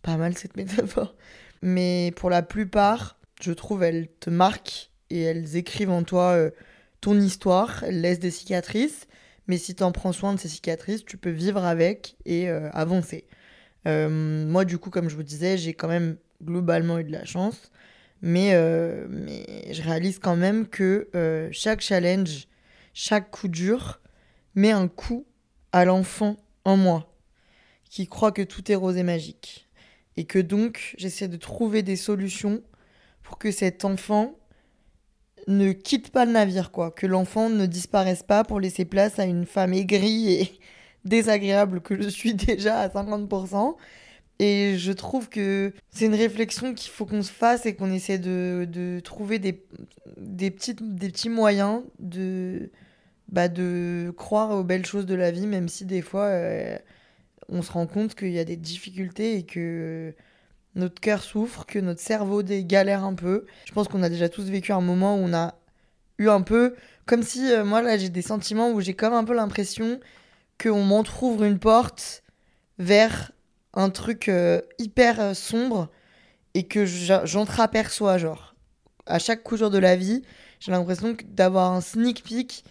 Pas 0.03 0.17
mal 0.17 0.37
cette 0.37 0.57
métaphore. 0.57 1.17
Mais 1.63 2.13
pour 2.17 2.31
la 2.31 2.43
plupart, 2.43 3.19
je 3.41 3.53
trouve, 3.53 3.83
elles 3.83 4.09
te 4.21 4.31
marquent 4.31 4.91
et 5.11 5.23
elles 5.23 5.57
écrivent 5.57 5.91
en 5.91 6.05
toi 6.05 6.37
ton 7.01 7.19
histoire, 7.19 7.83
elles 7.85 8.01
laissent 8.01 8.21
des 8.21 8.31
cicatrices. 8.31 9.07
Mais 9.47 9.59
si 9.59 9.75
tu 9.75 9.83
en 9.83 9.93
prends 9.93 10.13
soin 10.13 10.33
de 10.35 10.39
ces 10.39 10.49
cicatrices, 10.49 11.05
tu 11.05 11.17
peux 11.17 11.31
vivre 11.31 11.65
avec 11.65 12.17
et 12.25 12.49
avancer. 12.49 13.27
Euh, 13.87 14.47
moi, 14.47 14.65
du 14.65 14.79
coup, 14.79 14.91
comme 14.91 15.09
je 15.09 15.17
vous 15.17 15.23
disais, 15.23 15.57
j'ai 15.57 15.75
quand 15.75 15.89
même 15.89 16.17
globalement 16.43 16.99
eu 16.99 17.05
de 17.05 17.13
la 17.13 17.25
chance. 17.25 17.71
Mais, 18.23 18.55
euh, 18.55 19.07
je 19.71 19.83
réalise 19.83 20.19
quand 20.19 20.37
même 20.37 20.69
que 20.69 21.09
euh, 21.15 21.49
chaque 21.53 21.81
challenge, 21.81 22.49
chaque 22.93 23.31
coup 23.31 23.49
dur 23.49 24.01
met 24.55 24.73
un 24.73 24.89
coup 24.89 25.27
à 25.73 25.85
l'enfant 25.85 26.37
en 26.65 26.77
moi, 26.77 27.15
qui 27.89 28.07
croit 28.07 28.33
que 28.33 28.43
tout 28.43 28.71
est 28.71 28.75
rose 28.75 28.97
et 28.97 29.03
magique. 29.03 29.69
Et 30.17 30.25
que 30.25 30.39
donc, 30.39 30.95
j'essaie 30.99 31.29
de 31.29 31.37
trouver 31.37 31.83
des 31.83 31.97
solutions 31.97 32.63
pour 33.23 33.39
que 33.39 33.51
cet 33.51 33.85
enfant 33.85 34.35
ne 35.47 35.73
quitte 35.73 36.11
pas 36.11 36.27
le 36.27 36.33
navire, 36.33 36.71
quoi. 36.73 36.91
Que 36.91 37.07
l'enfant 37.07 37.49
ne 37.49 37.65
disparaisse 37.65 38.23
pas 38.23 38.45
pour 38.45 38.61
laisser 38.61 38.85
place 38.85 39.19
à 39.19 39.25
une 39.25 39.47
femme 39.47 39.73
aigrie 39.73 40.33
et 40.35 40.61
désagréable 41.05 41.81
que 41.81 42.01
je 42.01 42.09
suis 42.09 42.35
déjà 42.47 42.81
à 42.81 42.89
50%. 42.89 43.77
Et 44.39 44.79
je 44.79 44.93
trouve 44.93 45.29
que 45.29 45.75
c'est 45.91 46.07
une 46.07 46.15
réflexion 46.15 46.73
qu'il 46.73 46.91
faut 46.91 47.05
qu'on 47.05 47.23
se 47.23 47.31
fasse 47.31 47.67
et 47.67 47.75
qu'on 47.75 47.93
essaie 47.93 48.19
de, 48.19 48.67
de 48.71 49.01
trouver 49.01 49.39
des, 49.39 49.63
des, 50.17 50.51
petites, 50.51 50.97
des 50.97 51.11
petits 51.11 51.29
moyens 51.29 51.83
de, 51.99 52.71
bah, 53.29 53.49
de 53.49 54.15
croire 54.17 54.53
aux 54.53 54.65
belles 54.65 54.87
choses 54.87 55.05
de 55.05 55.15
la 55.15 55.31
vie, 55.31 55.47
même 55.47 55.69
si 55.69 55.85
des 55.85 56.01
fois 56.01 56.25
euh, 56.25 56.79
on 57.51 57.61
se 57.61 57.71
rend 57.71 57.87
compte 57.87 58.15
qu'il 58.15 58.33
y 58.33 58.39
a 58.39 58.45
des 58.45 58.57
difficultés 58.57 59.37
et 59.37 59.43
que 59.45 60.15
notre 60.75 61.01
cœur 61.01 61.23
souffre, 61.23 61.67
que 61.67 61.79
notre 61.79 62.01
cerveau 62.01 62.43
galère 62.43 63.05
un 63.05 63.15
peu. 63.15 63.45
Je 63.67 63.73
pense 63.73 63.89
qu'on 63.89 64.03
a 64.03 64.09
déjà 64.09 64.31
tous 64.31 64.45
vécu 64.45 64.73
un 64.73 64.81
moment 64.81 65.17
où 65.17 65.19
on 65.19 65.35
a 65.35 65.55
eu 66.19 66.29
un 66.29 66.41
peu, 66.41 66.75
comme 67.05 67.23
si 67.23 67.53
euh, 67.53 67.65
moi 67.65 67.83
là 67.83 67.99
j'ai 67.99 68.09
des 68.09 68.23
sentiments 68.23 68.71
où 68.71 68.81
j'ai 68.81 68.95
comme 68.95 69.13
un 69.13 69.25
peu 69.25 69.35
l'impression 69.35 70.01
qu'on 70.61 70.83
m'entrouvre 70.83 71.45
une 71.45 71.59
porte 71.59 72.23
vers 72.79 73.33
un 73.75 73.91
truc 73.91 74.29
euh, 74.29 74.61
hyper 74.79 75.21
euh, 75.21 75.35
sombre 75.35 75.89
et 76.55 76.65
que 76.65 76.85
j'entreaperçois 76.85 78.19
genre. 78.19 78.55
À 79.07 79.19
chaque 79.19 79.43
coup 79.43 79.57
dur 79.57 79.71
de 79.71 79.79
la 79.79 79.97
vie 79.97 80.23
j'ai 80.59 80.73
l'impression 80.73 81.17
d'avoir 81.29 81.73
un 81.73 81.81
sneak 81.81 82.23
peek 82.23 82.65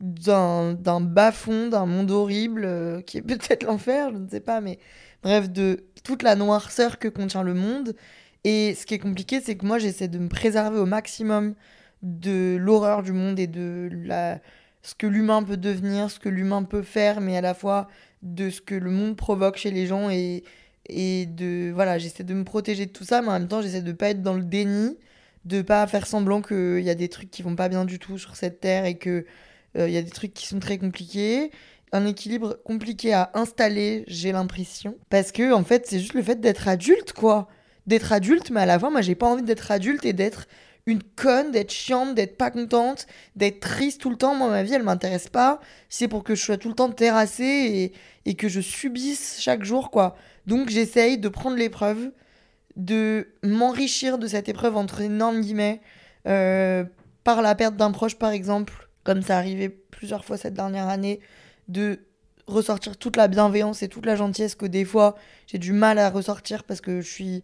d'un 0.00 0.72
d'un 0.72 1.00
bas-fond 1.00 1.68
d'un 1.68 1.86
monde 1.86 2.10
horrible 2.10 2.64
euh, 2.64 3.00
qui 3.02 3.18
est 3.18 3.22
peut-être 3.26 3.62
l'enfer 3.64 4.10
je 4.12 4.18
ne 4.18 4.28
sais 4.28 4.40
pas 4.40 4.60
mais 4.60 4.78
bref 5.22 5.50
de 5.50 5.84
toute 6.04 6.22
la 6.22 6.34
noirceur 6.34 6.98
que 6.98 7.08
contient 7.08 7.42
le 7.42 7.54
monde. 7.54 7.94
Et 8.44 8.74
ce 8.74 8.86
qui 8.86 8.94
est 8.94 8.98
compliqué 8.98 9.40
c'est 9.40 9.56
que 9.56 9.66
moi 9.66 9.78
j'essaie 9.78 10.08
de 10.08 10.18
me 10.18 10.28
préserver 10.28 10.78
au 10.78 10.86
maximum 10.86 11.54
de 12.02 12.56
l'horreur 12.58 13.02
du 13.02 13.12
monde 13.12 13.38
et 13.38 13.46
de 13.46 13.88
la 13.92 14.40
ce 14.86 14.94
que 14.94 15.06
l'humain 15.08 15.42
peut 15.42 15.56
devenir 15.56 16.10
ce 16.10 16.20
que 16.20 16.28
l'humain 16.28 16.62
peut 16.62 16.82
faire 16.82 17.20
mais 17.20 17.36
à 17.36 17.40
la 17.40 17.54
fois 17.54 17.88
de 18.22 18.50
ce 18.50 18.60
que 18.60 18.76
le 18.76 18.90
monde 18.90 19.16
provoque 19.16 19.56
chez 19.56 19.72
les 19.72 19.86
gens 19.86 20.10
et, 20.10 20.44
et 20.88 21.26
de 21.26 21.72
voilà 21.74 21.98
j'essaie 21.98 22.22
de 22.22 22.34
me 22.34 22.44
protéger 22.44 22.86
de 22.86 22.92
tout 22.92 23.04
ça 23.04 23.20
mais 23.20 23.28
en 23.28 23.32
même 23.32 23.48
temps 23.48 23.62
j'essaie 23.62 23.82
de 23.82 23.92
pas 23.92 24.10
être 24.10 24.22
dans 24.22 24.34
le 24.34 24.44
déni 24.44 24.96
de 25.44 25.62
pas 25.62 25.86
faire 25.86 26.06
semblant 26.06 26.40
qu'il 26.40 26.80
y 26.80 26.90
a 26.90 26.94
des 26.94 27.08
trucs 27.08 27.30
qui 27.30 27.42
vont 27.42 27.56
pas 27.56 27.68
bien 27.68 27.84
du 27.84 27.98
tout 27.98 28.18
sur 28.18 28.36
cette 28.36 28.60
terre 28.60 28.84
et 28.84 28.96
que 28.96 29.24
euh, 29.76 29.88
il 29.88 29.94
y 29.94 29.96
a 29.98 30.02
des 30.02 30.10
trucs 30.10 30.34
qui 30.34 30.46
sont 30.46 30.58
très 30.58 30.78
compliqués. 30.78 31.50
Un 31.92 32.04
équilibre 32.04 32.58
compliqué 32.64 33.12
à 33.12 33.30
installer 33.34 34.04
j'ai 34.08 34.32
l'impression. 34.32 34.96
Parce 35.08 35.32
que 35.32 35.52
en 35.52 35.64
fait 35.64 35.86
c'est 35.86 36.00
juste 36.00 36.14
le 36.14 36.22
fait 36.22 36.40
d'être 36.40 36.68
adulte 36.68 37.12
quoi. 37.12 37.48
D'être 37.86 38.12
adulte 38.12 38.50
mais 38.50 38.60
à 38.60 38.66
la 38.66 38.78
fois 38.78 38.90
moi 38.90 39.02
j'ai 39.02 39.14
pas 39.14 39.26
envie 39.26 39.44
d'être 39.44 39.70
adulte 39.70 40.04
et 40.04 40.12
d'être 40.12 40.46
une 40.86 41.02
conne, 41.02 41.50
d'être 41.50 41.72
chiante, 41.72 42.14
d'être 42.14 42.36
pas 42.36 42.50
contente, 42.50 43.06
d'être 43.34 43.60
triste 43.60 44.00
tout 44.00 44.10
le 44.10 44.16
temps. 44.16 44.34
Moi, 44.34 44.48
ma 44.48 44.62
vie, 44.62 44.72
elle 44.72 44.84
m'intéresse 44.84 45.28
pas. 45.28 45.60
C'est 45.88 46.06
pour 46.06 46.22
que 46.22 46.34
je 46.34 46.42
sois 46.42 46.56
tout 46.56 46.68
le 46.68 46.74
temps 46.74 46.90
terrassée 46.90 47.44
et, 48.24 48.30
et 48.30 48.34
que 48.34 48.48
je 48.48 48.60
subisse 48.60 49.38
chaque 49.40 49.64
jour, 49.64 49.90
quoi. 49.90 50.16
Donc, 50.46 50.68
j'essaye 50.68 51.18
de 51.18 51.28
prendre 51.28 51.56
l'épreuve, 51.56 52.12
de 52.76 53.28
m'enrichir 53.42 54.18
de 54.18 54.28
cette 54.28 54.48
épreuve, 54.48 54.76
entre 54.76 55.00
énormes 55.00 55.40
guillemets, 55.40 55.80
euh, 56.28 56.84
par 57.24 57.42
la 57.42 57.56
perte 57.56 57.76
d'un 57.76 57.90
proche, 57.90 58.14
par 58.14 58.30
exemple, 58.30 58.88
comme 59.02 59.22
ça 59.22 59.38
arrivait 59.38 59.68
plusieurs 59.68 60.24
fois 60.24 60.36
cette 60.36 60.54
dernière 60.54 60.88
année, 60.88 61.18
de 61.66 61.98
ressortir 62.46 62.96
toute 62.96 63.16
la 63.16 63.26
bienveillance 63.26 63.82
et 63.82 63.88
toute 63.88 64.06
la 64.06 64.14
gentillesse 64.14 64.54
que 64.54 64.66
des 64.66 64.84
fois 64.84 65.16
j'ai 65.48 65.58
du 65.58 65.72
mal 65.72 65.98
à 65.98 66.10
ressortir 66.10 66.62
parce 66.62 66.80
que 66.80 67.00
je 67.00 67.10
suis 67.10 67.42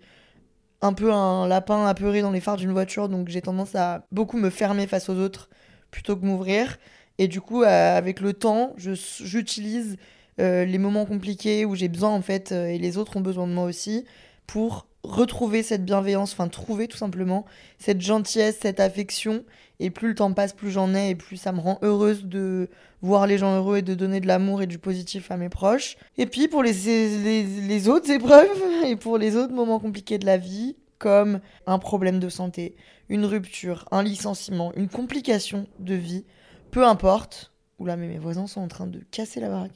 un 0.83 0.92
peu 0.92 1.12
un 1.12 1.47
lapin 1.47 1.87
apeuré 1.87 2.21
dans 2.23 2.33
les 2.33 2.40
phares 2.40 2.57
d'une 2.57 2.73
voiture, 2.73 3.09
donc 3.09 3.29
j'ai 3.29 3.40
tendance 3.40 3.75
à 3.75 4.05
beaucoup 4.11 4.37
me 4.37 4.51
fermer 4.51 4.87
face 4.87 5.09
aux 5.09 5.16
autres 5.16 5.49
plutôt 5.90 6.16
que 6.16 6.27
m'ouvrir. 6.27 6.79
Et 7.18 7.29
du 7.29 7.40
coup, 7.40 7.62
euh, 7.62 7.97
avec 7.97 8.21
le 8.21 8.33
temps, 8.33 8.75
j'utilise 8.77 9.97
euh, 10.40 10.64
les 10.64 10.79
moments 10.79 11.07
compliqués 11.07 11.64
où 11.64 11.77
j'ai 11.77 11.88
besoin, 11.88 12.11
en 12.11 12.23
fait, 12.23 12.51
euh, 12.51 12.66
et 12.66 12.79
les 12.79 12.99
autres 12.99 13.16
ont 13.16 13.21
besoin 13.21 13.47
de 13.47 13.53
moi 13.53 13.64
aussi, 13.64 14.05
pour 14.47 14.87
retrouver 15.04 15.62
cette 15.62 15.84
bienveillance, 15.84 16.32
enfin 16.32 16.48
trouver 16.48 16.86
tout 16.86 16.96
simplement 16.96 17.44
cette 17.78 18.00
gentillesse, 18.00 18.58
cette 18.60 18.80
affection. 18.80 19.44
Et 19.80 19.90
plus 19.90 20.08
le 20.08 20.14
temps 20.14 20.32
passe, 20.32 20.52
plus 20.52 20.70
j'en 20.70 20.94
ai 20.94 21.10
et 21.10 21.14
plus 21.16 21.36
ça 21.36 21.50
me 21.50 21.58
rend 21.58 21.78
heureuse 21.82 22.24
de 22.24 22.70
voir 23.00 23.26
les 23.26 23.36
gens 23.38 23.56
heureux 23.56 23.78
et 23.78 23.82
de 23.82 23.94
donner 23.94 24.20
de 24.20 24.28
l'amour 24.28 24.62
et 24.62 24.66
du 24.66 24.78
positif 24.78 25.30
à 25.32 25.36
mes 25.36 25.48
proches. 25.48 25.96
Et 26.18 26.26
puis 26.26 26.46
pour 26.46 26.62
les, 26.62 26.72
les, 26.72 27.88
autres 27.88 28.10
épreuves 28.10 28.62
et 28.86 28.94
pour 28.94 29.18
les 29.18 29.36
autres 29.36 29.52
moments 29.52 29.80
compliqués 29.80 30.18
de 30.18 30.26
la 30.26 30.36
vie, 30.36 30.76
comme 30.98 31.40
un 31.66 31.80
problème 31.80 32.20
de 32.20 32.28
santé, 32.28 32.76
une 33.08 33.24
rupture, 33.24 33.88
un 33.90 34.04
licenciement, 34.04 34.72
une 34.76 34.88
complication 34.88 35.66
de 35.80 35.94
vie, 35.94 36.24
peu 36.70 36.86
importe. 36.86 37.50
Oula, 37.80 37.96
mais 37.96 38.06
mes 38.06 38.18
voisins 38.18 38.46
sont 38.46 38.60
en 38.60 38.68
train 38.68 38.86
de 38.86 39.00
casser 39.10 39.40
la 39.40 39.48
baraque. 39.48 39.72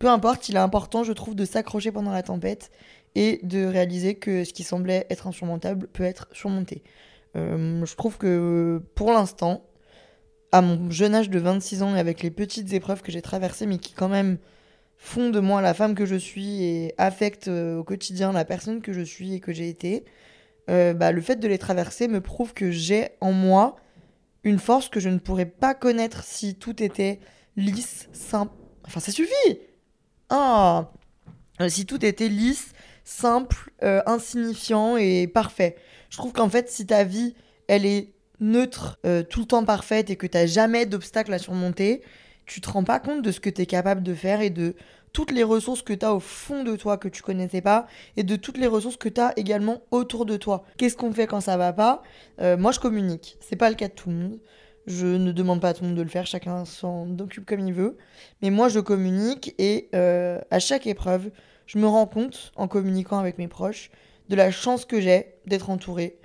Peu 0.00 0.08
importe, 0.08 0.48
il 0.48 0.56
est 0.56 0.58
important, 0.58 1.04
je 1.04 1.12
trouve, 1.12 1.36
de 1.36 1.44
s'accrocher 1.44 1.92
pendant 1.92 2.10
la 2.10 2.24
tempête 2.24 2.72
et 3.14 3.40
de 3.42 3.64
réaliser 3.64 4.16
que 4.16 4.44
ce 4.44 4.52
qui 4.52 4.64
semblait 4.64 5.06
être 5.10 5.26
insurmontable 5.26 5.86
peut 5.88 6.04
être 6.04 6.28
surmonté. 6.32 6.82
Euh, 7.36 7.84
je 7.84 7.94
trouve 7.96 8.18
que 8.18 8.82
pour 8.94 9.12
l'instant, 9.12 9.64
à 10.52 10.62
mon 10.62 10.90
jeune 10.90 11.14
âge 11.14 11.30
de 11.30 11.38
26 11.38 11.82
ans 11.82 11.96
et 11.96 11.98
avec 11.98 12.22
les 12.22 12.30
petites 12.30 12.72
épreuves 12.72 13.02
que 13.02 13.10
j'ai 13.10 13.22
traversées, 13.22 13.66
mais 13.66 13.78
qui 13.78 13.92
quand 13.92 14.08
même 14.08 14.38
font 14.96 15.30
de 15.30 15.40
moi 15.40 15.60
la 15.60 15.74
femme 15.74 15.94
que 15.94 16.06
je 16.06 16.14
suis 16.14 16.62
et 16.62 16.94
affectent 16.98 17.48
euh, 17.48 17.78
au 17.78 17.84
quotidien 17.84 18.32
la 18.32 18.44
personne 18.44 18.80
que 18.80 18.92
je 18.92 19.00
suis 19.00 19.34
et 19.34 19.40
que 19.40 19.52
j'ai 19.52 19.68
été, 19.68 20.04
euh, 20.70 20.94
bah, 20.94 21.12
le 21.12 21.20
fait 21.20 21.36
de 21.36 21.48
les 21.48 21.58
traverser 21.58 22.08
me 22.08 22.20
prouve 22.20 22.54
que 22.54 22.70
j'ai 22.70 23.08
en 23.20 23.32
moi 23.32 23.76
une 24.44 24.58
force 24.58 24.88
que 24.88 25.00
je 25.00 25.08
ne 25.08 25.18
pourrais 25.18 25.46
pas 25.46 25.74
connaître 25.74 26.22
si 26.22 26.54
tout 26.54 26.82
était 26.82 27.18
lisse, 27.56 28.08
simple. 28.12 28.54
Enfin, 28.86 29.00
ça 29.00 29.10
suffit 29.10 29.58
Ah 30.28 30.90
Si 31.68 31.86
tout 31.86 32.04
était 32.04 32.28
lisse, 32.28 32.73
simple, 33.04 33.70
euh, 33.82 34.02
insignifiant 34.06 34.96
et 34.96 35.26
parfait. 35.26 35.76
Je 36.10 36.16
trouve 36.16 36.32
qu'en 36.32 36.48
fait, 36.48 36.70
si 36.70 36.86
ta 36.86 37.04
vie, 37.04 37.34
elle 37.68 37.86
est 37.86 38.12
neutre, 38.40 38.98
euh, 39.06 39.22
tout 39.22 39.40
le 39.40 39.46
temps 39.46 39.64
parfaite 39.64 40.10
et 40.10 40.16
que 40.16 40.26
tu 40.26 40.36
n'as 40.36 40.46
jamais 40.46 40.86
d'obstacles 40.86 41.32
à 41.32 41.38
surmonter, 41.38 42.02
tu 42.46 42.60
te 42.60 42.68
rends 42.68 42.84
pas 42.84 43.00
compte 43.00 43.22
de 43.22 43.30
ce 43.30 43.40
que 43.40 43.50
tu 43.50 43.62
es 43.62 43.66
capable 43.66 44.02
de 44.02 44.14
faire 44.14 44.40
et 44.40 44.50
de 44.50 44.74
toutes 45.12 45.30
les 45.30 45.44
ressources 45.44 45.82
que 45.82 45.92
tu 45.92 46.04
as 46.04 46.12
au 46.12 46.20
fond 46.20 46.64
de 46.64 46.74
toi 46.76 46.98
que 46.98 47.08
tu 47.08 47.22
connaissais 47.22 47.60
pas 47.60 47.86
et 48.16 48.24
de 48.24 48.36
toutes 48.36 48.58
les 48.58 48.66
ressources 48.66 48.96
que 48.96 49.08
tu 49.08 49.20
as 49.20 49.32
également 49.38 49.82
autour 49.92 50.26
de 50.26 50.36
toi. 50.36 50.64
Qu'est-ce 50.76 50.96
qu'on 50.96 51.12
fait 51.12 51.26
quand 51.26 51.40
ça 51.40 51.56
va 51.56 51.72
pas? 51.72 52.02
Euh, 52.40 52.56
Moi, 52.56 52.72
je 52.72 52.80
communique. 52.80 53.36
C'est 53.40 53.56
pas 53.56 53.70
le 53.70 53.76
cas 53.76 53.88
de 53.88 53.92
tout 53.92 54.10
le 54.10 54.16
monde. 54.16 54.38
Je 54.86 55.06
ne 55.06 55.32
demande 55.32 55.60
pas 55.60 55.70
à 55.70 55.74
tout 55.74 55.82
le 55.82 55.88
monde 55.88 55.96
de 55.96 56.02
le 56.02 56.08
faire, 56.10 56.26
chacun 56.26 56.66
s'en 56.66 57.08
occupe 57.18 57.46
comme 57.46 57.66
il 57.66 57.72
veut. 57.72 57.96
Mais 58.42 58.50
moi, 58.50 58.68
je 58.68 58.80
communique 58.80 59.54
et 59.56 59.88
à 59.94 60.58
chaque 60.58 60.86
épreuve, 60.86 61.30
je 61.66 61.78
me 61.78 61.86
rends 61.86 62.06
compte, 62.06 62.52
en 62.56 62.68
communiquant 62.68 63.18
avec 63.18 63.38
mes 63.38 63.48
proches, 63.48 63.90
de 64.28 64.36
la 64.36 64.50
chance 64.50 64.84
que 64.84 65.00
j'ai 65.00 65.34
d'être 65.46 65.70
entourée. 65.70 66.18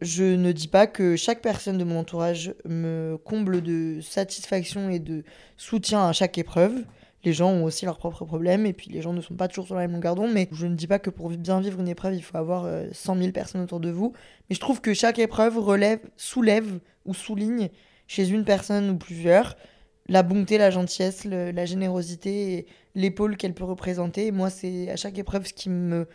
Je 0.00 0.24
ne 0.24 0.52
dis 0.52 0.68
pas 0.68 0.86
que 0.86 1.16
chaque 1.16 1.42
personne 1.42 1.76
de 1.76 1.84
mon 1.84 2.00
entourage 2.00 2.54
me 2.64 3.16
comble 3.24 3.62
de 3.62 4.00
satisfaction 4.00 4.88
et 4.90 5.00
de 5.00 5.24
soutien 5.56 6.06
à 6.06 6.12
chaque 6.12 6.38
épreuve. 6.38 6.84
Les 7.24 7.32
gens 7.32 7.50
ont 7.50 7.64
aussi 7.64 7.84
leurs 7.84 7.98
propres 7.98 8.24
problèmes 8.24 8.64
et 8.64 8.72
puis 8.72 8.90
les 8.90 9.02
gens 9.02 9.12
ne 9.12 9.20
sont 9.20 9.34
pas 9.34 9.48
toujours 9.48 9.66
sur 9.66 9.74
la 9.74 9.82
même 9.82 9.92
longueur 9.92 10.14
d'onde. 10.14 10.32
Mais 10.32 10.48
je 10.52 10.66
ne 10.66 10.76
dis 10.76 10.86
pas 10.86 11.00
que 11.00 11.10
pour 11.10 11.30
bien 11.30 11.60
vivre 11.60 11.80
une 11.80 11.88
épreuve, 11.88 12.14
il 12.14 12.22
faut 12.22 12.36
avoir 12.36 12.62
100 12.92 13.16
euh, 13.16 13.20
000 13.20 13.32
personnes 13.32 13.60
autour 13.60 13.80
de 13.80 13.90
vous. 13.90 14.12
Mais 14.48 14.54
je 14.54 14.60
trouve 14.60 14.80
que 14.80 14.94
chaque 14.94 15.18
épreuve 15.18 15.58
relève, 15.58 15.98
soulève 16.16 16.78
ou 17.04 17.12
souligne 17.12 17.68
chez 18.06 18.28
une 18.28 18.44
personne 18.44 18.90
ou 18.90 18.96
plusieurs 18.96 19.56
la 20.08 20.22
bonté, 20.22 20.58
la 20.58 20.70
gentillesse, 20.70 21.24
la 21.24 21.64
générosité 21.66 22.52
et 22.54 22.66
l'épaule 22.98 23.36
qu'elle 23.36 23.54
peut 23.54 23.64
représenter. 23.64 24.30
moi, 24.32 24.50
c'est 24.50 24.90
à 24.90 24.96
chaque 24.96 25.18
épreuve 25.18 25.46
ce 25.46 25.54
qui 25.54 25.70
me 25.70 26.06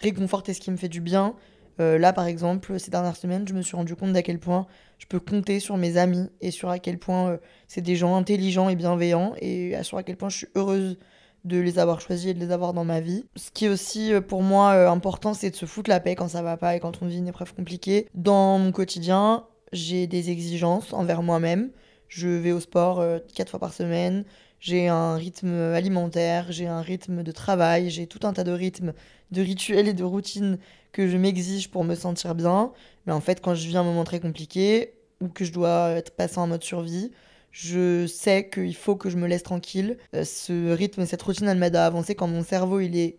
réconforte 0.00 0.48
et 0.48 0.54
ce 0.54 0.60
qui 0.60 0.70
me 0.70 0.76
fait 0.76 0.88
du 0.88 1.00
bien. 1.00 1.34
Euh, 1.80 1.98
là, 1.98 2.12
par 2.12 2.26
exemple, 2.26 2.78
ces 2.78 2.90
dernières 2.90 3.16
semaines, 3.16 3.46
je 3.48 3.54
me 3.54 3.62
suis 3.62 3.76
rendu 3.76 3.94
compte 3.94 4.12
d'à 4.12 4.22
quel 4.22 4.38
point 4.38 4.66
je 4.98 5.06
peux 5.06 5.20
compter 5.20 5.60
sur 5.60 5.76
mes 5.76 5.96
amis 5.96 6.28
et 6.40 6.50
sur 6.50 6.68
à 6.68 6.78
quel 6.78 6.98
point 6.98 7.30
euh, 7.30 7.36
c'est 7.68 7.80
des 7.80 7.96
gens 7.96 8.16
intelligents 8.16 8.68
et 8.68 8.76
bienveillants 8.76 9.34
et 9.40 9.74
sur 9.82 9.96
à 9.96 10.02
quel 10.02 10.16
point 10.16 10.28
je 10.28 10.38
suis 10.38 10.48
heureuse 10.54 10.98
de 11.44 11.58
les 11.58 11.78
avoir 11.78 12.00
choisis 12.00 12.30
et 12.30 12.34
de 12.34 12.40
les 12.40 12.52
avoir 12.52 12.72
dans 12.72 12.84
ma 12.84 13.00
vie. 13.00 13.24
Ce 13.36 13.50
qui 13.50 13.64
est 13.64 13.68
aussi 13.68 14.12
euh, 14.12 14.20
pour 14.20 14.42
moi 14.42 14.90
important, 14.90 15.32
c'est 15.32 15.50
de 15.50 15.56
se 15.56 15.66
foutre 15.66 15.88
la 15.88 16.00
paix 16.00 16.14
quand 16.14 16.28
ça 16.28 16.42
va 16.42 16.56
pas 16.56 16.76
et 16.76 16.80
quand 16.80 17.02
on 17.02 17.06
vit 17.06 17.18
une 17.18 17.28
épreuve 17.28 17.54
compliquée. 17.54 18.08
Dans 18.14 18.58
mon 18.58 18.72
quotidien, 18.72 19.46
j'ai 19.72 20.06
des 20.06 20.30
exigences 20.30 20.92
envers 20.92 21.22
moi-même. 21.22 21.70
Je 22.08 22.28
vais 22.28 22.52
au 22.52 22.60
sport 22.60 23.02
quatre 23.34 23.48
fois 23.48 23.60
par 23.60 23.72
semaine 23.72 24.24
j'ai 24.62 24.86
un 24.86 25.16
rythme 25.16 25.52
alimentaire, 25.74 26.46
j'ai 26.52 26.68
un 26.68 26.82
rythme 26.82 27.24
de 27.24 27.32
travail, 27.32 27.90
j'ai 27.90 28.06
tout 28.06 28.20
un 28.22 28.32
tas 28.32 28.44
de 28.44 28.52
rythmes, 28.52 28.92
de 29.32 29.42
rituels 29.42 29.88
et 29.88 29.92
de 29.92 30.04
routines 30.04 30.56
que 30.92 31.08
je 31.08 31.16
m'exige 31.16 31.68
pour 31.68 31.82
me 31.82 31.96
sentir 31.96 32.36
bien. 32.36 32.70
Mais 33.04 33.12
en 33.12 33.20
fait, 33.20 33.40
quand 33.40 33.56
je 33.56 33.66
vis 33.66 33.76
un 33.76 33.82
moment 33.82 34.04
très 34.04 34.20
compliqué 34.20 34.94
ou 35.20 35.26
que 35.26 35.44
je 35.44 35.52
dois 35.52 35.90
être 35.90 36.14
passé 36.14 36.38
en 36.38 36.46
mode 36.46 36.62
survie, 36.62 37.10
je 37.50 38.06
sais 38.06 38.48
qu'il 38.48 38.76
faut 38.76 38.94
que 38.94 39.10
je 39.10 39.16
me 39.16 39.26
laisse 39.26 39.42
tranquille. 39.42 39.98
Euh, 40.14 40.22
ce 40.22 40.72
rythme, 40.72 41.00
et 41.00 41.06
cette 41.06 41.22
routine, 41.22 41.48
elle 41.48 41.58
m'aide 41.58 41.74
à 41.74 41.84
avancer 41.84 42.14
quand 42.14 42.28
mon 42.28 42.44
cerveau 42.44 42.78
il 42.78 42.96
est 42.96 43.18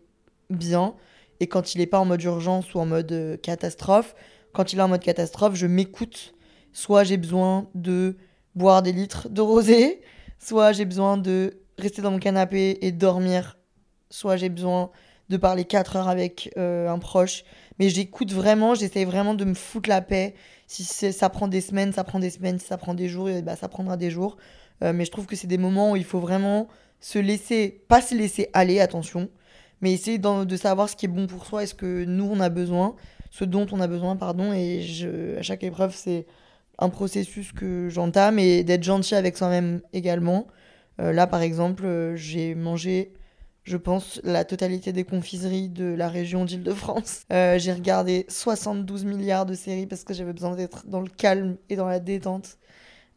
bien 0.49 0.95
et 1.41 1.47
quand 1.47 1.75
il 1.75 1.79
n'est 1.79 1.87
pas 1.87 1.99
en 1.99 2.05
mode 2.05 2.23
urgence 2.23 2.73
ou 2.73 2.79
en 2.79 2.85
mode 2.85 3.11
euh, 3.11 3.35
catastrophe. 3.35 4.15
Quand 4.53 4.71
il 4.71 4.79
est 4.79 4.81
en 4.81 4.87
mode 4.87 5.03
catastrophe, 5.03 5.55
je 5.55 5.67
m'écoute. 5.67 6.35
Soit 6.71 7.03
j'ai 7.03 7.17
besoin 7.17 7.67
de 7.75 8.15
boire 8.55 8.81
des 8.81 8.93
litres 8.93 9.27
de 9.27 9.41
rosé, 9.41 10.01
Soit 10.43 10.73
j'ai 10.73 10.83
besoin 10.83 11.15
de 11.15 11.61
rester 11.77 12.01
dans 12.01 12.11
mon 12.11 12.19
canapé 12.19 12.77
et 12.81 12.91
dormir. 12.91 13.57
Soit 14.09 14.35
j'ai 14.35 14.49
besoin 14.49 14.91
de 15.29 15.37
parler 15.37 15.63
4 15.63 15.95
heures 15.95 16.09
avec 16.09 16.51
euh, 16.57 16.89
un 16.89 16.99
proche. 16.99 17.45
Mais 17.79 17.87
j'écoute 17.87 18.33
vraiment, 18.33 18.75
j'essaie 18.75 19.05
vraiment 19.05 19.35
de 19.35 19.45
me 19.45 19.53
foutre 19.53 19.87
la 19.87 20.01
paix. 20.01 20.35
Si 20.67 20.83
ça 20.83 21.29
prend 21.29 21.47
des 21.47 21.61
semaines, 21.61 21.93
ça 21.93 22.03
prend 22.03 22.19
des 22.19 22.29
semaines. 22.29 22.59
Si 22.59 22.67
ça 22.67 22.77
prend 22.77 22.93
des 22.93 23.07
jours, 23.07 23.29
bah, 23.41 23.55
ça 23.55 23.69
prendra 23.69 23.95
des 23.95 24.11
jours. 24.11 24.35
Euh, 24.83 24.91
mais 24.91 25.05
je 25.05 25.11
trouve 25.11 25.27
que 25.27 25.37
c'est 25.37 25.47
des 25.47 25.57
moments 25.57 25.91
où 25.91 25.95
il 25.95 26.03
faut 26.03 26.19
vraiment 26.19 26.67
se 26.99 27.19
laisser, 27.19 27.81
pas 27.87 28.01
se 28.01 28.13
laisser 28.13 28.49
aller, 28.51 28.81
attention, 28.81 29.29
mais 29.79 29.93
essayer 29.93 30.17
de 30.17 30.57
savoir 30.57 30.89
ce 30.89 30.97
qui 30.97 31.05
est 31.05 31.09
bon 31.09 31.25
pour 31.25 31.45
soi 31.45 31.63
et 31.63 31.67
ce 31.67 31.73
que 31.73 32.03
nous 32.03 32.25
on 32.25 32.41
a 32.41 32.49
besoin, 32.49 32.95
ce 33.31 33.45
dont 33.45 33.65
on 33.71 33.79
a 33.79 33.87
besoin, 33.87 34.17
pardon. 34.17 34.51
Et 34.51 34.81
à 35.37 35.41
chaque 35.41 35.63
épreuve, 35.63 35.95
c'est 35.95 36.25
un 36.79 36.89
processus 36.89 37.51
que 37.51 37.89
j'entame 37.89 38.39
et 38.39 38.63
d'être 38.63 38.83
gentil 38.83 39.15
avec 39.15 39.37
soi-même 39.37 39.81
également. 39.93 40.47
Euh, 40.99 41.11
là, 41.11 41.27
par 41.27 41.41
exemple, 41.41 41.85
euh, 41.85 42.15
j'ai 42.15 42.55
mangé, 42.55 43.13
je 43.63 43.77
pense, 43.77 44.19
la 44.23 44.45
totalité 44.45 44.91
des 44.91 45.03
confiseries 45.03 45.69
de 45.69 45.85
la 45.85 46.09
région 46.09 46.45
d'Île-de-France. 46.45 47.23
Euh, 47.31 47.57
j'ai 47.57 47.73
regardé 47.73 48.25
72 48.29 49.05
milliards 49.05 49.45
de 49.45 49.53
séries 49.53 49.87
parce 49.87 50.03
que 50.03 50.13
j'avais 50.13 50.33
besoin 50.33 50.55
d'être 50.55 50.85
dans 50.87 51.01
le 51.01 51.09
calme 51.09 51.57
et 51.69 51.75
dans 51.75 51.87
la 51.87 51.99
détente. 51.99 52.57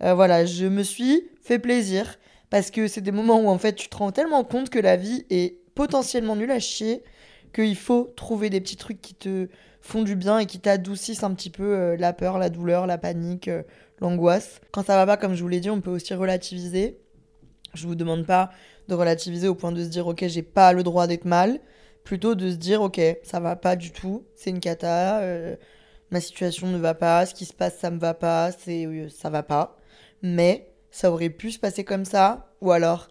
voilà, 0.01 0.45
je 0.45 0.67
me 0.67 0.83
suis 0.83 1.31
fait 1.43 1.59
plaisir 1.59 2.19
parce 2.51 2.71
que 2.71 2.87
c'est 2.87 3.01
des 3.01 3.13
moments 3.13 3.41
où 3.41 3.49
en 3.49 3.59
fait 3.59 3.75
tu 3.75 3.89
te 3.89 3.97
rends 3.97 4.13
tellement 4.13 4.45
compte 4.45 4.69
que 4.69 4.79
la 4.79 4.97
vie 4.97 5.25
est 5.31 5.59
potentiellement 5.75 6.37
nulle 6.37 6.51
à 6.51 6.61
chier 6.61 7.03
qu'il 7.55 7.77
faut 7.77 8.13
trouver 8.17 8.51
des 8.51 8.61
petits 8.61 8.77
trucs 8.77 9.01
qui 9.01 9.15
te 9.15 9.49
font 9.87 10.03
du 10.03 10.17
bien 10.17 10.39
et 10.39 10.47
qui 10.47 10.59
t'adoucissent 10.59 11.23
un 11.23 11.33
petit 11.33 11.51
peu 11.51 11.63
euh, 11.63 11.97
la 11.97 12.13
peur, 12.13 12.39
la 12.39 12.51
douleur, 12.51 12.87
la 12.87 12.99
panique, 12.99 13.49
euh, 13.49 13.63
l'angoisse. 14.01 14.61
Quand 14.73 14.85
ça 14.85 14.97
va 14.97 15.07
pas, 15.07 15.17
comme 15.17 15.35
je 15.35 15.43
vous 15.43 15.49
l'ai 15.49 15.61
dit, 15.61 15.71
on 15.71 15.81
peut 15.81 15.91
aussi 15.91 16.13
relativiser. 16.13 16.99
Je 17.75 17.87
vous 17.87 17.95
demande 17.95 18.27
pas 18.27 18.51
de 18.89 18.95
relativiser 18.95 19.49
au 19.49 19.55
point 19.55 19.73
de 19.73 19.83
se 19.83 19.89
dire 19.89 20.07
ok 20.07 20.25
j'ai 20.29 20.43
pas 20.43 20.73
le 20.73 20.83
droit 20.83 21.07
d'être 21.07 21.25
mal, 21.25 21.61
plutôt 22.05 22.35
de 22.35 22.51
se 22.51 22.57
dire 22.57 22.81
ok 22.83 23.01
ça 23.23 23.41
va 23.41 23.57
pas 23.57 23.77
du 23.77 23.91
tout, 23.91 24.25
c'est 24.35 24.51
une 24.51 24.61
cata, 24.61 25.21
euh, 25.21 25.57
ma 26.11 26.21
situation 26.21 26.69
ne 26.69 26.79
va 26.79 26.95
pas, 26.95 27.27
ce 27.27 27.35
qui 27.35 27.45
se 27.45 27.53
passe 27.53 27.77
ça 27.79 27.91
me 27.91 27.99
va 27.99 28.15
pas, 28.15 28.53
c'est 28.53 29.09
ça 29.11 29.29
va 29.29 29.43
pas, 29.43 29.77
mais 30.23 30.71
ça 30.91 31.11
aurait 31.11 31.31
pu 31.31 31.51
se 31.51 31.59
passer 31.59 31.85
comme 31.85 32.05
ça, 32.05 32.53
ou 32.61 32.71
alors 32.71 33.09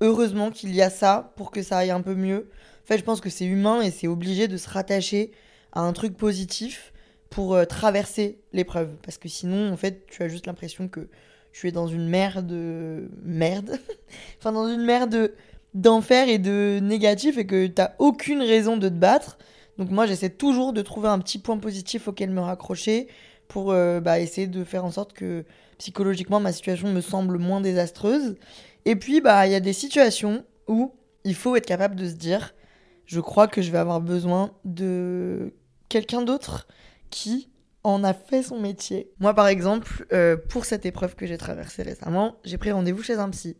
heureusement 0.00 0.50
qu'il 0.50 0.74
y 0.74 0.82
a 0.82 0.90
ça 0.90 1.32
pour 1.36 1.50
que 1.50 1.62
ça 1.62 1.78
aille 1.78 1.92
un 1.92 2.02
peu 2.02 2.14
mieux. 2.14 2.50
En 2.82 2.86
fait 2.86 2.98
je 2.98 3.04
pense 3.04 3.20
que 3.20 3.30
c'est 3.30 3.46
humain 3.46 3.80
et 3.80 3.90
c'est 3.90 4.08
obligé 4.08 4.48
de 4.48 4.56
se 4.56 4.68
rattacher 4.68 5.30
à 5.74 5.82
un 5.82 5.92
truc 5.92 6.16
positif 6.16 6.92
pour 7.28 7.54
euh, 7.54 7.64
traverser 7.64 8.38
l'épreuve. 8.52 8.96
Parce 9.02 9.18
que 9.18 9.28
sinon, 9.28 9.72
en 9.72 9.76
fait, 9.76 10.06
tu 10.06 10.22
as 10.22 10.28
juste 10.28 10.46
l'impression 10.46 10.88
que 10.88 11.08
tu 11.52 11.68
es 11.68 11.72
dans 11.72 11.86
une 11.86 12.08
mer 12.08 12.42
de 12.42 13.10
merde. 13.22 13.78
enfin, 14.38 14.52
dans 14.52 14.68
une 14.68 14.84
mer 14.84 15.06
de 15.08 15.34
d'enfer 15.74 16.28
et 16.28 16.38
de 16.38 16.78
négatif 16.80 17.36
et 17.36 17.46
que 17.46 17.66
tu 17.66 17.74
n'as 17.78 17.92
aucune 17.98 18.40
raison 18.40 18.76
de 18.76 18.88
te 18.88 18.94
battre. 18.94 19.38
Donc 19.76 19.90
moi, 19.90 20.06
j'essaie 20.06 20.30
toujours 20.30 20.72
de 20.72 20.82
trouver 20.82 21.08
un 21.08 21.18
petit 21.18 21.38
point 21.38 21.58
positif 21.58 22.06
auquel 22.06 22.30
me 22.30 22.40
raccrocher 22.40 23.08
pour 23.48 23.72
euh, 23.72 24.00
bah, 24.00 24.20
essayer 24.20 24.46
de 24.46 24.62
faire 24.62 24.84
en 24.84 24.92
sorte 24.92 25.12
que 25.12 25.44
psychologiquement, 25.78 26.38
ma 26.38 26.52
situation 26.52 26.92
me 26.92 27.00
semble 27.00 27.38
moins 27.38 27.60
désastreuse. 27.60 28.36
Et 28.84 28.94
puis, 28.94 29.20
bah, 29.20 29.48
il 29.48 29.52
y 29.52 29.56
a 29.56 29.60
des 29.60 29.72
situations 29.72 30.44
où 30.68 30.92
il 31.24 31.34
faut 31.34 31.56
être 31.56 31.66
capable 31.66 31.96
de 31.96 32.06
se 32.06 32.14
dire, 32.14 32.54
je 33.06 33.18
crois 33.18 33.48
que 33.48 33.60
je 33.60 33.72
vais 33.72 33.78
avoir 33.78 34.00
besoin 34.00 34.52
de 34.64 35.52
quelqu'un 35.88 36.22
d'autre 36.22 36.66
qui 37.10 37.48
en 37.84 38.02
a 38.02 38.14
fait 38.14 38.42
son 38.42 38.58
métier. 38.58 39.10
Moi, 39.20 39.34
par 39.34 39.46
exemple, 39.46 40.06
euh, 40.12 40.36
pour 40.36 40.64
cette 40.64 40.86
épreuve 40.86 41.14
que 41.14 41.26
j'ai 41.26 41.36
traversée 41.36 41.82
récemment, 41.82 42.36
j'ai 42.44 42.58
pris 42.58 42.72
rendez-vous 42.72 43.02
chez 43.02 43.14
un 43.14 43.28
psy. 43.30 43.56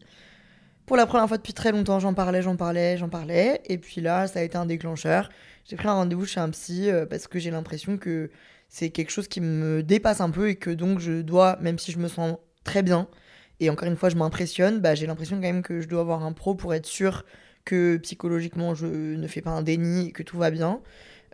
Pour 0.87 0.96
la 0.96 1.06
première 1.06 1.28
fois 1.28 1.37
depuis 1.37 1.54
très 1.54 1.72
longtemps, 1.72 1.98
j'en 2.00 2.14
parlais, 2.14 2.42
j'en 2.42 2.56
parlais, 2.56 2.96
j'en 2.96 3.08
parlais. 3.08 3.60
Et 3.66 3.78
puis 3.78 4.00
là, 4.00 4.26
ça 4.26 4.40
a 4.40 4.42
été 4.42 4.56
un 4.56 4.66
déclencheur. 4.66 5.30
j'ai 5.64 5.76
pris 5.76 5.88
un 5.88 5.94
rendez-vous 5.94 6.26
chez 6.26 6.40
un 6.40 6.50
psy 6.50 6.90
euh, 6.90 7.06
parce 7.06 7.26
que 7.26 7.38
j'ai 7.38 7.50
l'impression 7.50 7.96
que 7.98 8.30
c'est 8.68 8.90
quelque 8.90 9.10
chose 9.10 9.28
qui 9.28 9.40
me 9.40 9.82
dépasse 9.82 10.20
un 10.20 10.30
peu 10.30 10.48
et 10.48 10.56
que 10.56 10.70
donc 10.70 10.98
je 10.98 11.22
dois, 11.22 11.56
même 11.60 11.78
si 11.78 11.92
je 11.92 11.98
me 11.98 12.08
sens 12.08 12.37
très 12.64 12.82
bien, 12.82 13.08
et 13.60 13.70
encore 13.70 13.88
une 13.88 13.96
fois 13.96 14.08
je 14.08 14.16
m'impressionne, 14.16 14.80
bah, 14.80 14.94
j'ai 14.94 15.06
l'impression 15.06 15.37
quand 15.37 15.42
même 15.42 15.62
que 15.62 15.80
je 15.80 15.88
dois 15.88 16.00
avoir 16.00 16.24
un 16.24 16.32
pro 16.32 16.54
pour 16.54 16.74
être 16.74 16.87
sûr 16.87 17.24
que 17.64 17.96
psychologiquement 17.98 18.74
je 18.74 18.87
ne 18.87 19.26
fais 19.28 19.40
pas 19.42 19.50
un 19.50 19.62
déni 19.62 20.08
et 20.08 20.12
que 20.12 20.22
tout 20.22 20.38
va 20.38 20.50
bien. 20.50 20.80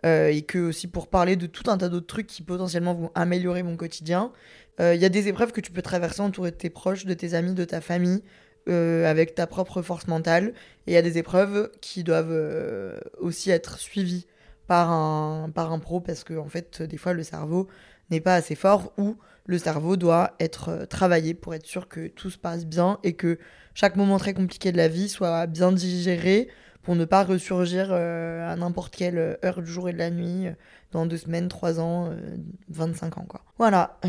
Euh, 0.03 0.29
et 0.29 0.41
que 0.41 0.57
aussi 0.57 0.87
pour 0.87 1.07
parler 1.07 1.35
de 1.35 1.45
tout 1.45 1.69
un 1.69 1.77
tas 1.77 1.87
d'autres 1.87 2.07
trucs 2.07 2.25
qui 2.25 2.41
potentiellement 2.41 2.95
vont 2.95 3.11
améliorer 3.13 3.61
mon 3.61 3.77
quotidien. 3.77 4.31
Il 4.79 4.99
y 4.99 5.05
a 5.05 5.09
des 5.09 5.27
épreuves 5.27 5.51
que 5.51 5.61
tu 5.61 5.71
peux 5.71 5.83
traverser 5.83 6.21
entouré 6.21 6.49
de 6.49 6.55
tes 6.55 6.71
proches, 6.71 7.05
de 7.05 7.13
tes 7.13 7.35
amis, 7.35 7.53
de 7.53 7.65
ta 7.65 7.81
famille, 7.81 8.23
euh, 8.69 9.09
avec 9.09 9.33
ta 9.33 9.47
propre 9.47 9.81
force 9.81 10.07
mentale. 10.07 10.53
Et 10.85 10.91
il 10.91 10.93
y 10.93 10.97
a 10.97 11.01
des 11.01 11.17
épreuves 11.17 11.71
qui 11.81 12.03
doivent 12.03 12.29
euh, 12.29 12.99
aussi 13.19 13.49
être 13.49 13.79
suivies 13.79 14.27
par 14.67 14.91
un, 14.91 15.49
par 15.49 15.71
un 15.73 15.79
pro 15.79 15.99
parce 15.99 16.23
que, 16.23 16.35
en 16.37 16.47
fait, 16.47 16.83
des 16.83 16.97
fois, 16.97 17.13
le 17.13 17.23
cerveau 17.23 17.67
n'est 18.11 18.21
pas 18.21 18.35
assez 18.35 18.53
fort 18.53 18.93
ou 18.99 19.17
le 19.47 19.57
cerveau 19.57 19.97
doit 19.97 20.35
être 20.39 20.69
euh, 20.69 20.85
travaillé 20.85 21.33
pour 21.33 21.55
être 21.55 21.65
sûr 21.65 21.87
que 21.87 22.07
tout 22.07 22.29
se 22.29 22.37
passe 22.37 22.67
bien 22.67 22.99
et 23.03 23.13
que 23.13 23.39
chaque 23.73 23.95
moment 23.95 24.19
très 24.19 24.35
compliqué 24.35 24.71
de 24.71 24.77
la 24.77 24.87
vie 24.87 25.09
soit 25.09 25.47
bien 25.47 25.71
digéré 25.71 26.47
pour 26.83 26.95
ne 26.95 27.05
pas 27.05 27.23
ressurgir 27.23 27.91
à 27.93 28.55
n'importe 28.55 28.95
quelle 28.95 29.37
heure 29.43 29.61
du 29.61 29.71
jour 29.71 29.89
et 29.89 29.93
de 29.93 29.97
la 29.97 30.09
nuit 30.09 30.47
dans 30.91 31.05
deux 31.05 31.17
semaines, 31.17 31.47
trois 31.47 31.79
ans, 31.79 32.09
25 32.69 33.17
ans 33.17 33.25
quoi. 33.27 33.41
Voilà, 33.57 33.99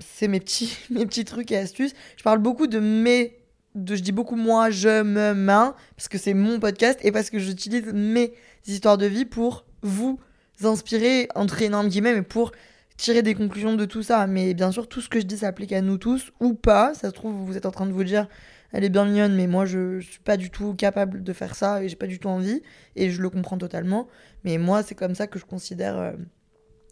c'est 0.00 0.28
mes 0.28 0.40
petits, 0.40 0.78
mes 0.90 1.04
petits 1.06 1.24
trucs 1.24 1.52
et 1.52 1.58
astuces. 1.58 1.92
Je 2.16 2.22
parle 2.22 2.38
beaucoup 2.38 2.66
de 2.66 2.78
mes 2.78 3.44
je 3.74 4.00
dis 4.02 4.12
beaucoup 4.12 4.36
moi, 4.36 4.70
je, 4.70 5.02
me, 5.02 5.34
main, 5.34 5.74
parce 5.96 6.08
que 6.08 6.18
c'est 6.18 6.34
mon 6.34 6.60
podcast 6.60 6.98
et 7.02 7.12
parce 7.12 7.30
que 7.30 7.38
j'utilise 7.38 7.92
mes 7.92 8.32
histoires 8.66 8.98
de 8.98 9.06
vie 9.06 9.24
pour 9.24 9.64
vous 9.82 10.18
inspirer, 10.62 11.28
entre 11.34 11.60
énormes 11.62 11.88
guillemets, 11.88 12.14
mais 12.14 12.22
pour 12.22 12.52
tirer 12.96 13.22
des 13.22 13.34
conclusions 13.34 13.74
de 13.74 13.84
tout 13.84 14.02
ça. 14.02 14.26
Mais 14.26 14.54
bien 14.54 14.70
sûr, 14.70 14.88
tout 14.88 15.00
ce 15.00 15.08
que 15.08 15.18
je 15.18 15.26
dis 15.26 15.38
s'applique 15.38 15.72
à 15.72 15.80
nous 15.80 15.98
tous 15.98 16.32
ou 16.40 16.54
pas. 16.54 16.94
Ça 16.94 17.08
se 17.08 17.14
trouve, 17.14 17.34
vous 17.34 17.56
êtes 17.56 17.66
en 17.66 17.72
train 17.72 17.86
de 17.86 17.92
vous 17.92 18.04
dire, 18.04 18.28
elle 18.74 18.84
est 18.84 18.90
bien 18.90 19.04
mignonne, 19.04 19.34
mais 19.34 19.46
moi, 19.46 19.64
je, 19.64 20.00
je 20.00 20.10
suis 20.10 20.20
pas 20.20 20.36
du 20.36 20.50
tout 20.50 20.74
capable 20.74 21.22
de 21.22 21.32
faire 21.32 21.54
ça 21.54 21.82
et 21.82 21.88
j'ai 21.88 21.96
pas 21.96 22.06
du 22.06 22.18
tout 22.18 22.28
envie. 22.28 22.62
Et 22.96 23.10
je 23.10 23.22
le 23.22 23.30
comprends 23.30 23.56
totalement. 23.56 24.08
Mais 24.44 24.58
moi, 24.58 24.82
c'est 24.82 24.94
comme 24.94 25.14
ça 25.14 25.26
que 25.26 25.38
je 25.38 25.44
considère 25.44 25.96
euh, 25.96 26.12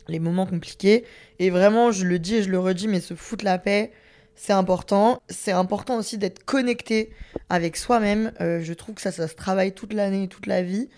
les 0.09 0.21
moments 0.21 0.47
compliqués. 0.47 1.05
Et 1.39 1.51
vraiment, 1.51 1.91
je 1.91 2.07
le 2.07 2.19
dis 2.19 2.37
et 2.37 2.43
je 2.43 2.51
le 2.51 2.59
redis, 2.59 2.89
mais 2.89 3.01
se 3.01 3.15
foutre 3.15 3.45
la 3.45 3.59
paix 3.59 3.93
c'est 4.35 4.53
important. 4.53 5.21
C'est 5.29 5.53
important 5.53 5.99
aussi 5.99 6.19
d'être 6.19 6.45
connecté 6.45 7.13
avec 7.49 7.77
soi-même. 7.77 8.33
Euh, 8.41 8.61
je 8.63 8.73
trouve 8.73 8.95
que 8.95 9.01
ça, 9.01 9.13
ça 9.13 9.29
se 9.29 9.35
travaille 9.35 9.73
toute 9.73 9.93
l'année, 9.93 10.29
toute 10.29 10.47
la 10.47 10.63
vie. 10.63 10.89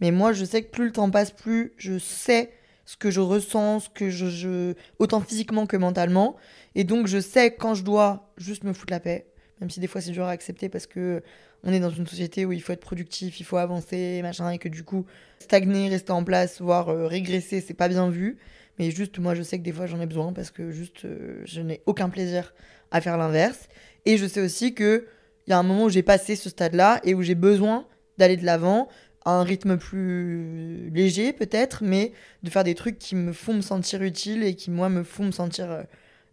Mais 0.00 0.10
moi, 0.10 0.32
je 0.32 0.44
sais 0.44 0.62
que 0.62 0.70
plus 0.70 0.86
le 0.86 0.92
temps 0.92 1.10
passe, 1.10 1.30
plus 1.30 1.72
je 1.76 1.98
sais 1.98 2.52
ce 2.84 2.96
que 2.96 3.10
je 3.10 3.20
ressens, 3.20 3.88
que 3.94 4.10
je, 4.10 4.74
autant 4.98 5.20
physiquement 5.20 5.66
que 5.66 5.76
mentalement. 5.76 6.36
Et 6.74 6.84
donc, 6.84 7.06
je 7.06 7.18
sais 7.18 7.54
quand 7.54 7.74
je 7.74 7.82
dois 7.82 8.32
juste 8.36 8.64
me 8.64 8.72
foutre 8.72 8.92
la 8.92 9.00
paix, 9.00 9.26
même 9.60 9.70
si 9.70 9.80
des 9.80 9.86
fois 9.86 10.00
c'est 10.00 10.10
dur 10.10 10.24
à 10.24 10.30
accepter 10.30 10.68
parce 10.68 10.86
que 10.86 11.22
on 11.64 11.72
est 11.72 11.80
dans 11.80 11.90
une 11.90 12.06
société 12.06 12.44
où 12.44 12.52
il 12.52 12.60
faut 12.60 12.72
être 12.72 12.80
productif, 12.80 13.40
il 13.40 13.44
faut 13.44 13.56
avancer, 13.56 14.20
machin, 14.22 14.50
et 14.50 14.58
que 14.58 14.68
du 14.68 14.84
coup, 14.84 15.06
stagner, 15.38 15.88
rester 15.88 16.12
en 16.12 16.22
place, 16.22 16.60
voire 16.60 16.90
euh, 16.90 17.06
régresser, 17.06 17.62
c'est 17.62 17.74
pas 17.74 17.88
bien 17.88 18.10
vu. 18.10 18.36
Mais 18.78 18.90
juste, 18.90 19.18
moi, 19.18 19.34
je 19.34 19.42
sais 19.42 19.58
que 19.58 19.62
des 19.62 19.72
fois, 19.72 19.86
j'en 19.86 20.00
ai 20.00 20.06
besoin 20.06 20.32
parce 20.32 20.50
que 20.50 20.70
juste, 20.70 21.04
euh, 21.06 21.40
je 21.44 21.60
n'ai 21.62 21.80
aucun 21.86 22.10
plaisir 22.10 22.54
à 22.90 23.00
faire 23.00 23.16
l'inverse. 23.16 23.68
Et 24.04 24.18
je 24.18 24.26
sais 24.26 24.42
aussi 24.42 24.74
qu'il 24.74 25.04
y 25.46 25.52
a 25.52 25.58
un 25.58 25.62
moment 25.62 25.84
où 25.84 25.88
j'ai 25.88 26.02
passé 26.02 26.36
ce 26.36 26.50
stade-là 26.50 27.00
et 27.02 27.14
où 27.14 27.22
j'ai 27.22 27.34
besoin 27.34 27.86
d'aller 28.18 28.36
de 28.36 28.44
l'avant 28.44 28.88
à 29.24 29.32
un 29.32 29.42
rythme 29.42 29.78
plus 29.78 30.90
léger 30.90 31.32
peut-être, 31.32 31.82
mais 31.82 32.12
de 32.42 32.50
faire 32.50 32.64
des 32.64 32.74
trucs 32.74 32.98
qui 32.98 33.14
me 33.14 33.32
font 33.32 33.54
me 33.54 33.62
sentir 33.62 34.02
utile 34.02 34.42
et 34.42 34.54
qui 34.54 34.70
moi 34.70 34.90
me 34.90 35.02
font 35.02 35.24
me 35.24 35.30
sentir 35.30 35.70
euh, 35.70 35.82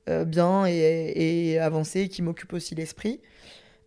bien 0.07 0.65
et, 0.65 1.51
et 1.51 1.59
avancer, 1.59 2.07
qui 2.07 2.21
m'occupent 2.21 2.53
aussi 2.53 2.75
l'esprit. 2.75 3.21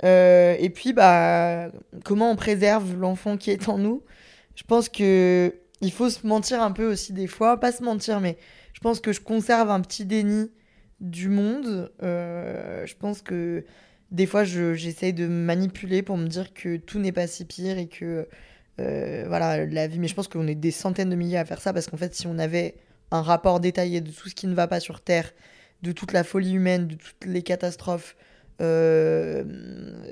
Euh, 0.03 0.57
et 0.59 0.70
puis 0.70 0.92
bah 0.92 1.70
comment 2.05 2.31
on 2.31 2.37
préserve 2.37 2.96
l'enfant 2.96 3.37
qui 3.37 3.50
est 3.50 3.68
en 3.68 3.79
nous? 3.79 4.03
Je 4.57 4.64
pense 4.64 4.88
que 4.88 5.55
il 5.81 5.92
faut 5.92 6.11
se 6.11 6.27
mentir 6.27 6.62
un 6.62 6.72
peu 6.72 6.90
aussi 6.90 7.12
des 7.12 7.27
fois, 7.27 7.59
pas 7.61 7.72
se 7.72 7.83
mentir, 7.83 8.20
mais 8.20 8.37
je 8.72 8.81
pense 8.81 9.00
que 9.00 9.12
je 9.12 9.20
conserve 9.20 9.70
un 9.70 9.81
petit 9.81 10.05
déni 10.05 10.50
du 11.00 11.29
monde. 11.29 11.92
Euh, 12.03 12.85
je 12.87 12.94
pense 12.96 13.22
que 13.22 13.64
des 14.11 14.27
fois, 14.27 14.44
j'essaye 14.44 15.12
de 15.12 15.27
manipuler 15.27 16.03
pour 16.03 16.16
me 16.16 16.27
dire 16.27 16.55
que 16.55 16.77
tout 16.77 16.98
n'est 16.98 17.12
pas 17.12 17.27
si 17.27 17.44
pire 17.44 17.79
et 17.79 17.88
que 17.88 18.29
euh, 18.81 19.24
voilà, 19.27 19.64
la 19.66 19.87
vie. 19.87 19.98
Mais 19.98 20.09
je 20.09 20.14
pense 20.14 20.29
qu'on 20.29 20.46
est 20.46 20.55
des 20.55 20.70
centaines 20.70 21.11
de 21.11 21.16
milliers 21.16 21.38
à 21.38 21.44
faire 21.44 21.61
ça 21.61 21.72
parce 21.72 21.88
qu'en 21.88 21.96
fait, 21.96 22.14
si 22.14 22.27
on 22.27 22.38
avait 22.38 22.77
un 23.11 23.22
rapport 23.22 23.61
détaillé 23.61 24.00
de 24.00 24.11
tout 24.11 24.29
ce 24.29 24.35
qui 24.35 24.46
ne 24.46 24.55
va 24.55 24.66
pas 24.66 24.81
sur 24.81 25.00
Terre, 25.00 25.33
de 25.85 25.92
toute 25.92 26.12
la 26.12 26.25
folie 26.25 26.55
humaine, 26.55 26.88
de 26.88 26.94
toutes 26.94 27.27
les 27.27 27.42
catastrophes 27.42 28.16
euh, 28.61 29.44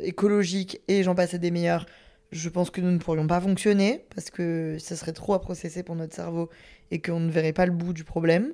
écologiques 0.03 0.81
et 0.87 1.03
j'en 1.03 1.15
passais 1.15 1.39
des 1.39 1.51
meilleurs, 1.51 1.87
je 2.31 2.49
pense 2.49 2.71
que 2.71 2.81
nous 2.81 2.91
ne 2.91 2.99
pourrions 2.99 3.27
pas 3.27 3.41
fonctionner 3.41 4.05
parce 4.15 4.31
que 4.31 4.77
ça 4.79 4.97
serait 4.97 5.13
trop 5.13 5.35
à 5.35 5.41
processer 5.41 5.83
pour 5.83 5.97
notre 5.97 6.15
cerveau 6.15 6.51
et 6.91 7.01
qu'on 7.01 7.21
ne 7.21 7.31
verrait 7.31 7.55
pas 7.55 7.67
le 7.67 7.73
bout 7.73 7.95
du 7.95 8.05
problème. 8.05 8.53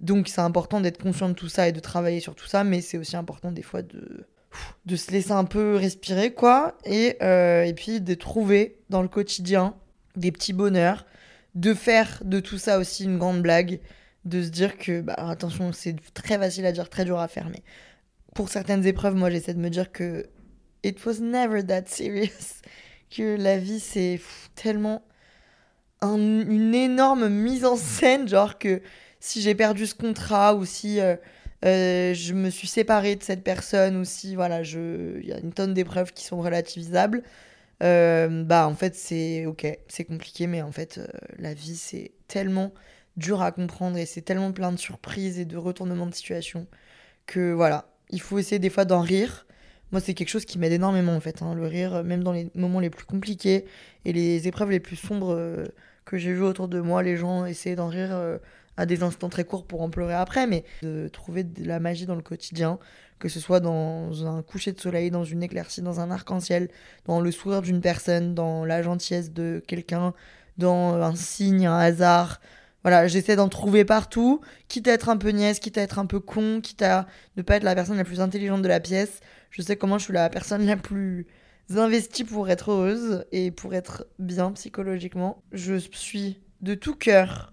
Donc 0.00 0.28
c'est 0.28 0.42
important 0.42 0.80
d'être 0.80 1.02
conscient 1.02 1.30
de 1.30 1.34
tout 1.34 1.48
ça 1.48 1.66
et 1.66 1.72
de 1.72 1.80
travailler 1.80 2.20
sur 2.20 2.34
tout 2.34 2.46
ça, 2.46 2.62
mais 2.62 2.82
c'est 2.82 2.98
aussi 2.98 3.16
important 3.16 3.52
des 3.52 3.62
fois 3.62 3.80
de, 3.82 4.96
se 4.96 5.10
laisser 5.12 5.32
un 5.32 5.44
peu 5.44 5.76
respirer, 5.76 6.32
quoi. 6.32 6.76
Et, 6.84 7.16
euh, 7.22 7.62
et 7.62 7.74
puis 7.74 8.00
de 8.00 8.14
trouver 8.14 8.76
dans 8.90 9.02
le 9.02 9.08
quotidien 9.08 9.74
des 10.16 10.32
petits 10.32 10.54
bonheurs, 10.54 11.06
de 11.54 11.72
faire 11.74 12.22
de 12.24 12.40
tout 12.40 12.58
ça 12.58 12.78
aussi 12.78 13.04
une 13.04 13.18
grande 13.18 13.42
blague, 13.42 13.80
de 14.24 14.42
se 14.42 14.48
dire 14.48 14.76
que, 14.76 15.00
bah 15.00 15.14
attention, 15.16 15.72
c'est 15.72 15.96
très 16.14 16.38
facile 16.38 16.66
à 16.66 16.72
dire, 16.72 16.88
très 16.88 17.04
dur 17.04 17.18
à 17.18 17.28
faire, 17.28 17.48
mais 17.48 17.62
pour 18.34 18.48
certaines 18.48 18.86
épreuves, 18.86 19.14
moi 19.14 19.30
j'essaie 19.30 19.54
de 19.54 19.60
me 19.60 19.70
dire 19.70 19.92
que 19.92 20.26
it 20.82 21.04
was 21.04 21.20
never 21.20 21.64
that 21.64 21.84
serious, 21.86 22.62
que 23.10 23.36
la 23.36 23.58
vie 23.58 23.80
c'est 23.80 24.20
tellement 24.54 25.02
une 26.02 26.74
énorme 26.74 27.28
mise 27.28 27.64
en 27.64 27.76
scène, 27.76 28.28
genre 28.28 28.58
que 28.58 28.80
si 29.20 29.42
j'ai 29.42 29.54
perdu 29.54 29.86
ce 29.86 29.94
contrat 29.94 30.54
ou 30.54 30.64
si 30.64 30.98
euh, 31.00 31.16
euh, 31.64 32.14
je 32.14 32.32
me 32.32 32.48
suis 32.48 32.68
séparée 32.68 33.16
de 33.16 33.22
cette 33.22 33.44
personne 33.44 33.96
ou 33.98 34.04
si 34.04 34.34
voilà, 34.34 34.62
il 34.62 35.26
y 35.26 35.32
a 35.32 35.38
une 35.38 35.52
tonne 35.52 35.74
d'épreuves 35.74 36.12
qui 36.12 36.24
sont 36.24 36.40
relativisables. 36.40 37.22
Euh, 37.82 38.44
bah 38.44 38.66
en 38.66 38.74
fait 38.74 38.94
c'est 38.94 39.46
ok, 39.46 39.66
c'est 39.88 40.04
compliqué, 40.04 40.46
mais 40.46 40.62
en 40.62 40.72
fait 40.72 41.00
la 41.38 41.54
vie 41.54 41.76
c'est 41.76 42.12
tellement 42.28 42.72
dur 43.20 43.42
à 43.42 43.52
comprendre 43.52 43.96
et 43.96 44.06
c'est 44.06 44.22
tellement 44.22 44.50
plein 44.52 44.72
de 44.72 44.78
surprises 44.78 45.38
et 45.38 45.44
de 45.44 45.56
retournements 45.56 46.06
de 46.06 46.14
situation 46.14 46.66
que 47.26 47.52
voilà, 47.52 47.86
il 48.10 48.20
faut 48.20 48.38
essayer 48.38 48.58
des 48.58 48.70
fois 48.70 48.84
d'en 48.84 49.00
rire. 49.00 49.46
Moi, 49.92 50.00
c'est 50.00 50.14
quelque 50.14 50.28
chose 50.28 50.44
qui 50.44 50.58
m'aide 50.58 50.72
énormément 50.72 51.14
en 51.14 51.20
fait, 51.20 51.42
hein, 51.42 51.54
le 51.54 51.66
rire, 51.66 52.02
même 52.02 52.24
dans 52.24 52.32
les 52.32 52.50
moments 52.54 52.80
les 52.80 52.90
plus 52.90 53.04
compliqués 53.04 53.66
et 54.04 54.12
les 54.12 54.48
épreuves 54.48 54.70
les 54.70 54.80
plus 54.80 54.96
sombres 54.96 55.36
que 56.04 56.18
j'ai 56.18 56.32
vues 56.32 56.42
autour 56.42 56.68
de 56.68 56.80
moi, 56.80 57.02
les 57.02 57.16
gens 57.16 57.44
essayer 57.44 57.76
d'en 57.76 57.88
rire 57.88 58.16
à 58.76 58.86
des 58.86 59.02
instants 59.02 59.28
très 59.28 59.44
courts 59.44 59.66
pour 59.66 59.82
en 59.82 59.90
pleurer 59.90 60.14
après, 60.14 60.46
mais 60.46 60.64
de 60.82 61.08
trouver 61.08 61.44
de 61.44 61.66
la 61.66 61.80
magie 61.80 62.06
dans 62.06 62.14
le 62.14 62.22
quotidien, 62.22 62.78
que 63.18 63.28
ce 63.28 63.38
soit 63.38 63.60
dans 63.60 64.26
un 64.26 64.42
coucher 64.42 64.72
de 64.72 64.80
soleil, 64.80 65.10
dans 65.10 65.24
une 65.24 65.42
éclaircie, 65.42 65.82
dans 65.82 66.00
un 66.00 66.10
arc-en-ciel, 66.10 66.68
dans 67.04 67.20
le 67.20 67.30
sourire 67.30 67.60
d'une 67.62 67.80
personne, 67.80 68.34
dans 68.34 68.64
la 68.64 68.82
gentillesse 68.82 69.32
de 69.32 69.62
quelqu'un, 69.66 70.14
dans 70.56 70.94
un 70.94 71.14
signe, 71.14 71.66
un 71.66 71.78
hasard. 71.78 72.40
Voilà, 72.82 73.06
j'essaie 73.08 73.36
d'en 73.36 73.48
trouver 73.48 73.84
partout, 73.84 74.40
quitte 74.68 74.88
à 74.88 74.92
être 74.92 75.08
un 75.08 75.16
peu 75.16 75.30
nièce, 75.30 75.58
quitte 75.60 75.78
à 75.78 75.82
être 75.82 75.98
un 75.98 76.06
peu 76.06 76.20
con, 76.20 76.60
quitte 76.62 76.82
à 76.82 77.06
ne 77.36 77.42
pas 77.42 77.56
être 77.56 77.62
la 77.62 77.74
personne 77.74 77.96
la 77.96 78.04
plus 78.04 78.20
intelligente 78.20 78.62
de 78.62 78.68
la 78.68 78.80
pièce. 78.80 79.20
Je 79.50 79.62
sais 79.62 79.76
comment 79.76 79.98
je 79.98 80.04
suis 80.04 80.12
la 80.14 80.30
personne 80.30 80.64
la 80.66 80.76
plus 80.76 81.26
investie 81.76 82.24
pour 82.24 82.48
être 82.48 82.70
heureuse 82.70 83.24
et 83.32 83.50
pour 83.50 83.74
être 83.74 84.06
bien 84.18 84.52
psychologiquement. 84.52 85.42
Je 85.52 85.76
suis 85.76 86.40
de 86.62 86.74
tout 86.74 86.94
cœur 86.94 87.52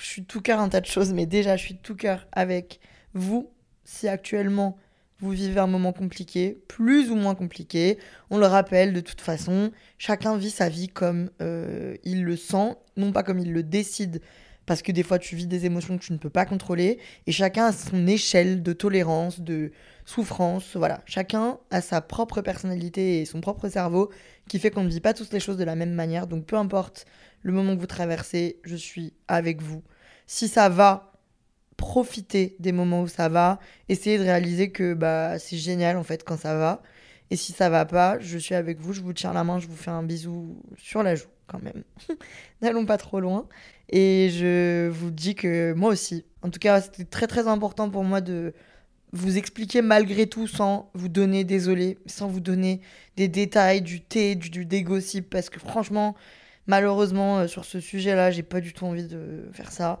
je 0.00 0.06
suis 0.06 0.22
de 0.22 0.26
tout 0.26 0.40
cœur 0.40 0.60
un 0.60 0.68
tas 0.68 0.80
de 0.80 0.86
choses, 0.86 1.12
mais 1.12 1.26
déjà, 1.26 1.56
je 1.56 1.64
suis 1.64 1.74
de 1.74 1.80
tout 1.80 1.94
cœur 1.94 2.26
avec 2.32 2.80
vous. 3.14 3.50
Si 3.84 4.08
actuellement 4.08 4.76
vous 5.20 5.30
vivez 5.30 5.60
un 5.60 5.66
moment 5.66 5.92
compliqué, 5.92 6.62
plus 6.66 7.10
ou 7.10 7.14
moins 7.14 7.34
compliqué, 7.34 7.98
on 8.30 8.38
le 8.38 8.46
rappelle 8.46 8.92
de 8.94 9.00
toute 9.00 9.20
façon, 9.20 9.70
chacun 9.98 10.36
vit 10.36 10.50
sa 10.50 10.68
vie 10.68 10.88
comme 10.88 11.30
euh, 11.42 11.96
il 12.04 12.24
le 12.24 12.36
sent, 12.36 12.76
non 12.96 13.12
pas 13.12 13.22
comme 13.22 13.38
il 13.38 13.52
le 13.52 13.62
décide, 13.62 14.22
parce 14.66 14.82
que 14.82 14.92
des 14.92 15.02
fois 15.02 15.18
tu 15.18 15.36
vis 15.36 15.46
des 15.46 15.66
émotions 15.66 15.98
que 15.98 16.04
tu 16.04 16.12
ne 16.12 16.18
peux 16.18 16.30
pas 16.30 16.46
contrôler, 16.46 16.98
et 17.26 17.32
chacun 17.32 17.66
a 17.66 17.72
son 17.72 18.06
échelle 18.06 18.62
de 18.62 18.72
tolérance, 18.72 19.40
de 19.40 19.72
souffrance, 20.04 20.76
voilà. 20.76 21.00
Chacun 21.06 21.58
a 21.70 21.80
sa 21.80 22.00
propre 22.00 22.40
personnalité 22.40 23.20
et 23.20 23.24
son 23.24 23.40
propre 23.40 23.68
cerveau 23.68 24.10
qui 24.48 24.58
fait 24.58 24.70
qu'on 24.70 24.84
ne 24.84 24.88
vit 24.88 25.00
pas 25.00 25.14
tous 25.14 25.32
les 25.32 25.40
choses 25.40 25.56
de 25.56 25.64
la 25.64 25.76
même 25.76 25.94
manière, 25.94 26.26
donc 26.26 26.46
peu 26.46 26.56
importe 26.56 27.06
le 27.42 27.52
moment 27.52 27.74
que 27.74 27.80
vous 27.80 27.86
traversez, 27.86 28.60
je 28.64 28.76
suis 28.76 29.14
avec 29.28 29.62
vous. 29.62 29.82
Si 30.26 30.48
ça 30.48 30.68
va, 30.68 31.12
profitez 31.76 32.56
des 32.60 32.72
moments 32.72 33.02
où 33.02 33.08
ça 33.08 33.28
va. 33.30 33.58
Essayez 33.88 34.18
de 34.18 34.22
réaliser 34.22 34.70
que 34.70 34.92
bah, 34.92 35.38
c'est 35.38 35.56
génial 35.56 35.96
en 35.96 36.04
fait 36.04 36.24
quand 36.24 36.36
ça 36.36 36.54
va. 36.54 36.82
Et 37.30 37.36
si 37.36 37.52
ça 37.52 37.70
va 37.70 37.86
pas, 37.86 38.18
je 38.18 38.36
suis 38.38 38.54
avec 38.54 38.80
vous, 38.80 38.92
je 38.92 39.00
vous 39.00 39.12
tiens 39.12 39.32
la 39.32 39.44
main, 39.44 39.58
je 39.58 39.66
vous 39.66 39.76
fais 39.76 39.90
un 39.90 40.02
bisou 40.02 40.60
sur 40.76 41.02
la 41.02 41.14
joue 41.14 41.28
quand 41.50 41.62
même. 41.62 41.82
N'allons 42.62 42.86
pas 42.86 42.98
trop 42.98 43.20
loin. 43.20 43.48
Et 43.88 44.30
je 44.30 44.88
vous 44.88 45.10
dis 45.10 45.34
que 45.34 45.72
moi 45.72 45.90
aussi, 45.90 46.24
en 46.42 46.50
tout 46.50 46.60
cas, 46.60 46.80
c'était 46.80 47.04
très 47.04 47.26
très 47.26 47.48
important 47.48 47.90
pour 47.90 48.04
moi 48.04 48.20
de 48.20 48.54
vous 49.12 49.38
expliquer 49.38 49.82
malgré 49.82 50.26
tout 50.28 50.46
sans 50.46 50.90
vous 50.94 51.08
donner, 51.08 51.44
désolé, 51.44 51.98
sans 52.06 52.28
vous 52.28 52.40
donner 52.40 52.80
des 53.16 53.28
détails, 53.28 53.82
du 53.82 54.00
thé, 54.00 54.36
du, 54.36 54.50
du 54.50 54.66
parce 55.28 55.50
que 55.50 55.58
franchement, 55.58 56.14
malheureusement, 56.66 57.40
euh, 57.40 57.46
sur 57.48 57.64
ce 57.64 57.80
sujet-là, 57.80 58.30
j'ai 58.30 58.44
pas 58.44 58.60
du 58.60 58.72
tout 58.72 58.86
envie 58.86 59.08
de 59.08 59.48
faire 59.52 59.72
ça. 59.72 59.98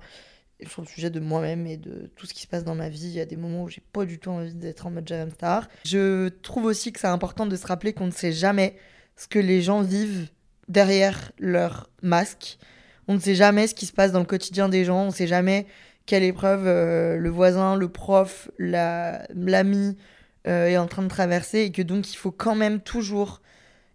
Et 0.60 0.66
sur 0.66 0.82
le 0.82 0.86
sujet 0.86 1.10
de 1.10 1.20
moi-même 1.20 1.66
et 1.66 1.78
de 1.78 2.10
tout 2.16 2.26
ce 2.26 2.34
qui 2.34 2.42
se 2.42 2.46
passe 2.46 2.64
dans 2.64 2.74
ma 2.74 2.88
vie, 2.90 3.06
il 3.06 3.12
y 3.12 3.20
a 3.20 3.24
des 3.24 3.36
moments 3.36 3.64
où 3.64 3.68
j'ai 3.68 3.82
pas 3.92 4.04
du 4.04 4.18
tout 4.18 4.30
envie 4.30 4.54
d'être 4.54 4.86
en 4.86 4.90
mode 4.90 5.08
Jam 5.08 5.30
Star. 5.30 5.68
Je 5.84 6.28
trouve 6.28 6.66
aussi 6.66 6.92
que 6.92 7.00
c'est 7.00 7.06
important 7.06 7.46
de 7.46 7.56
se 7.56 7.66
rappeler 7.66 7.94
qu'on 7.94 8.06
ne 8.06 8.12
sait 8.12 8.32
jamais 8.32 8.76
ce 9.16 9.26
que 9.26 9.38
les 9.38 9.62
gens 9.62 9.80
vivent 9.80 10.28
derrière 10.70 11.32
leur 11.38 11.90
masque. 12.02 12.58
On 13.08 13.14
ne 13.14 13.18
sait 13.18 13.34
jamais 13.34 13.66
ce 13.66 13.74
qui 13.74 13.86
se 13.86 13.92
passe 13.92 14.12
dans 14.12 14.20
le 14.20 14.24
quotidien 14.24 14.68
des 14.68 14.84
gens, 14.84 15.02
on 15.02 15.06
ne 15.06 15.12
sait 15.12 15.26
jamais 15.26 15.66
quelle 16.06 16.22
épreuve 16.22 16.66
euh, 16.66 17.16
le 17.16 17.28
voisin, 17.28 17.76
le 17.76 17.88
prof, 17.88 18.50
l'ami 18.58 19.96
euh, 20.46 20.66
est 20.66 20.76
en 20.78 20.86
train 20.86 21.02
de 21.02 21.08
traverser 21.08 21.60
et 21.60 21.72
que 21.72 21.82
donc 21.82 22.12
il 22.12 22.16
faut 22.16 22.30
quand 22.30 22.54
même 22.54 22.80
toujours 22.80 23.42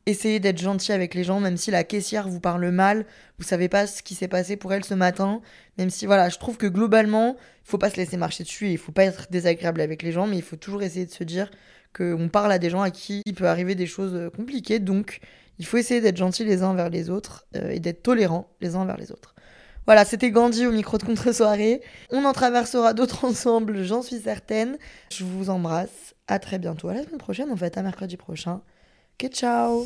essayer 0.05 0.39
d'être 0.39 0.61
gentil 0.61 0.91
avec 0.91 1.15
les 1.15 1.23
gens, 1.23 1.39
même 1.39 1.57
si 1.57 1.71
la 1.71 1.83
caissière 1.83 2.27
vous 2.27 2.39
parle 2.39 2.69
mal, 2.69 3.05
vous 3.39 3.43
savez 3.43 3.69
pas 3.69 3.87
ce 3.87 4.03
qui 4.03 4.13
s'est 4.13 4.27
passé 4.27 4.55
pour 4.55 4.71
elle 4.71 4.83
ce 4.83 4.93
matin, 4.93 5.41
même 5.77 5.89
si 5.89 6.05
voilà, 6.05 6.29
je 6.29 6.37
trouve 6.37 6.57
que 6.57 6.67
globalement, 6.67 7.35
il 7.39 7.69
faut 7.69 7.79
pas 7.79 7.89
se 7.89 7.97
laisser 7.97 8.15
marcher 8.15 8.43
dessus, 8.43 8.69
il 8.69 8.77
faut 8.77 8.91
pas 8.91 9.05
être 9.05 9.27
désagréable 9.31 9.81
avec 9.81 10.03
les 10.03 10.11
gens, 10.11 10.27
mais 10.27 10.37
il 10.37 10.43
faut 10.43 10.57
toujours 10.57 10.83
essayer 10.83 11.05
de 11.05 11.11
se 11.11 11.23
dire 11.23 11.49
qu'on 11.95 12.29
parle 12.29 12.51
à 12.51 12.59
des 12.59 12.69
gens 12.69 12.81
à 12.81 12.91
qui 12.91 13.23
il 13.25 13.33
peut 13.33 13.47
arriver 13.47 13.73
des 13.73 13.87
choses 13.87 14.13
euh, 14.13 14.29
compliquées, 14.29 14.79
donc 14.79 15.21
il 15.59 15.65
faut 15.65 15.77
essayer 15.77 16.01
d'être 16.01 16.17
gentil 16.17 16.43
les 16.43 16.63
uns 16.63 16.73
vers 16.73 16.89
les 16.89 17.09
autres 17.09 17.45
et 17.53 17.79
d'être 17.79 18.03
tolérant 18.03 18.47
les 18.61 18.75
uns 18.75 18.85
vers 18.85 18.97
les 18.97 19.11
autres. 19.11 19.35
Voilà, 19.85 20.03
c'était 20.03 20.31
Gandhi 20.31 20.65
au 20.65 20.71
micro 20.71 20.97
de 20.97 21.03
contre-soirée. 21.03 21.81
On 22.09 22.25
en 22.25 22.33
traversera 22.33 22.93
d'autres 22.93 23.23
ensemble, 23.25 23.83
j'en 23.83 24.01
suis 24.01 24.19
certaine. 24.19 24.77
Je 25.11 25.23
vous 25.23 25.49
embrasse. 25.49 26.15
À 26.27 26.39
très 26.39 26.57
bientôt. 26.57 26.87
À 26.87 26.95
la 26.95 27.03
semaine 27.03 27.19
prochaine, 27.19 27.51
en 27.51 27.55
fait, 27.55 27.77
à 27.77 27.83
mercredi 27.83 28.17
prochain. 28.17 28.61
Que 29.17 29.27
ciao 29.27 29.85